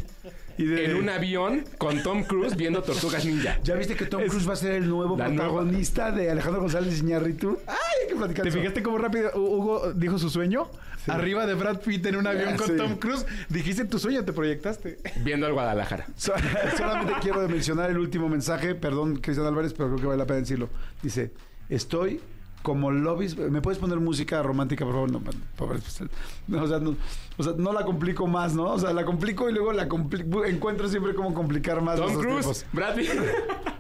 Y 0.57 0.63
de- 0.65 0.85
en 0.85 0.95
un 0.95 1.09
avión 1.09 1.65
con 1.77 2.01
Tom 2.01 2.23
Cruise 2.23 2.55
viendo 2.55 2.81
Tortugas 2.81 3.25
Ninja. 3.25 3.59
¿Ya 3.63 3.75
viste 3.75 3.95
que 3.95 4.05
Tom 4.05 4.23
Cruise 4.27 4.47
va 4.47 4.53
a 4.53 4.55
ser 4.55 4.71
el 4.71 4.89
nuevo 4.89 5.17
la 5.17 5.27
nueva- 5.27 5.51
protagonista 5.53 6.11
de 6.11 6.31
Alejandro 6.31 6.61
González 6.61 6.99
Iñárritu? 6.99 7.59
¡Ay, 7.67 7.75
hay 7.75 7.77
que 7.86 7.86
platicar 8.17 8.45
¿Te 8.45 8.51
fijaste 8.51 8.83
cómo 8.83 8.97
rápido 8.97 9.31
Hugo 9.35 9.93
dijo 9.93 10.17
su 10.17 10.29
sueño? 10.29 10.67
Arriba 11.07 11.45
de 11.45 11.53
Brad 11.53 11.79
Pitt 11.79 12.05
en 12.07 12.17
un 12.17 12.27
avión 12.27 12.57
con 12.57 12.67
sí. 12.67 12.75
Tom 12.75 12.95
Cruise. 12.97 13.25
Dijiste 13.49 13.85
tu 13.85 13.97
sueño, 13.97 14.25
te 14.25 14.33
proyectaste. 14.33 14.97
Viendo 15.23 15.45
al 15.45 15.53
Guadalajara. 15.53 16.05
So- 16.15 16.33
solamente 16.77 17.13
quiero 17.21 17.47
mencionar 17.47 17.89
el 17.89 17.97
último 17.97 18.27
mensaje. 18.27 18.75
Perdón, 18.75 19.17
Cristian 19.17 19.47
Álvarez, 19.47 19.73
pero 19.73 19.89
creo 19.89 20.01
que 20.01 20.07
vale 20.07 20.17
la 20.17 20.25
pena 20.25 20.41
decirlo. 20.41 20.69
Dice, 21.01 21.31
estoy 21.69 22.19
como 22.61 22.91
lobbies... 22.91 23.37
¿Me 23.37 23.61
puedes 23.61 23.79
poner 23.79 23.99
música 23.99 24.43
romántica, 24.43 24.83
por 24.83 24.95
favor? 24.95 25.11
No, 25.11 25.21
pobre, 25.55 25.79
pues, 25.79 26.01
no, 26.47 26.63
o, 26.63 26.67
sea, 26.67 26.79
no, 26.79 26.97
o 27.37 27.43
sea, 27.43 27.53
no 27.55 27.71
la 27.71 27.85
complico 27.85 28.27
más, 28.27 28.53
¿no? 28.53 28.65
O 28.65 28.79
sea, 28.79 28.91
la 28.91 29.05
complico 29.05 29.49
y 29.49 29.53
luego 29.53 29.71
la 29.71 29.87
complico. 29.87 30.43
Encuentro 30.43 30.89
siempre 30.89 31.15
cómo 31.15 31.33
complicar 31.33 31.81
más 31.81 31.97
Tom 31.97 32.13
Cruise. 32.15 32.65
Brad 32.73 32.95
Pitt. 32.95 33.11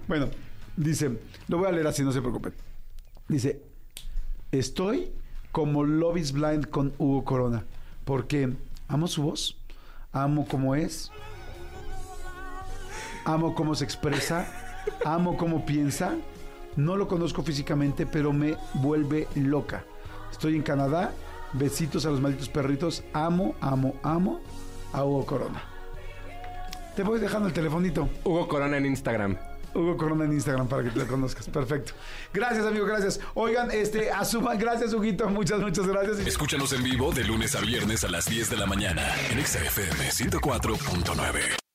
Bueno, 0.07 0.29
dice, 0.77 1.11
lo 1.49 1.57
voy 1.57 1.67
a 1.67 1.71
leer 1.71 1.87
así, 1.87 2.03
no 2.03 2.13
se 2.13 2.21
preocupen. 2.21 2.53
Dice, 3.27 3.61
estoy 4.51 5.11
como 5.51 5.83
Love 5.83 6.17
is 6.17 6.31
Blind 6.31 6.69
con 6.69 6.93
Hugo 6.97 7.23
Corona, 7.23 7.65
porque 8.05 8.53
amo 8.87 9.07
su 9.07 9.23
voz, 9.23 9.57
amo 10.11 10.47
cómo 10.47 10.75
es, 10.75 11.11
amo 13.25 13.55
cómo 13.55 13.75
se 13.75 13.83
expresa, 13.83 14.47
amo 15.05 15.37
cómo 15.37 15.65
piensa. 15.65 16.15
No 16.75 16.95
lo 16.95 17.07
conozco 17.07 17.41
físicamente, 17.41 18.05
pero 18.05 18.31
me 18.31 18.55
vuelve 18.75 19.27
loca. 19.35 19.83
Estoy 20.31 20.55
en 20.55 20.61
Canadá, 20.61 21.11
besitos 21.53 22.05
a 22.05 22.11
los 22.11 22.21
malditos 22.21 22.49
perritos, 22.49 23.03
amo, 23.13 23.55
amo, 23.61 23.95
amo 24.03 24.41
a 24.93 25.03
Hugo 25.03 25.25
Corona. 25.25 25.63
Te 26.95 27.03
voy 27.03 27.19
dejando 27.19 27.47
el 27.47 27.53
telefonito. 27.53 28.09
Hugo 28.23 28.47
Corona 28.47 28.77
en 28.77 28.85
Instagram. 28.85 29.37
Hugo 29.73 29.97
Corona 29.97 30.25
en 30.25 30.33
Instagram 30.33 30.67
para 30.67 30.83
que 30.83 30.89
te 30.89 30.99
lo 30.99 31.07
conozcas. 31.07 31.47
Perfecto. 31.47 31.93
Gracias, 32.33 32.65
amigo, 32.65 32.85
gracias. 32.85 33.19
Oigan, 33.33 33.71
este, 33.71 34.11
asuman, 34.11 34.57
gracias, 34.57 34.93
Huguito. 34.93 35.29
Muchas, 35.29 35.59
muchas 35.59 35.87
gracias. 35.87 36.19
Escúchanos 36.19 36.73
en 36.73 36.83
vivo 36.83 37.11
de 37.11 37.23
lunes 37.23 37.55
a 37.55 37.61
viernes 37.61 38.03
a 38.03 38.09
las 38.09 38.25
10 38.25 38.49
de 38.49 38.57
la 38.57 38.65
mañana 38.65 39.03
en 39.29 39.45
XFM 39.45 40.09
104.9. 40.09 41.66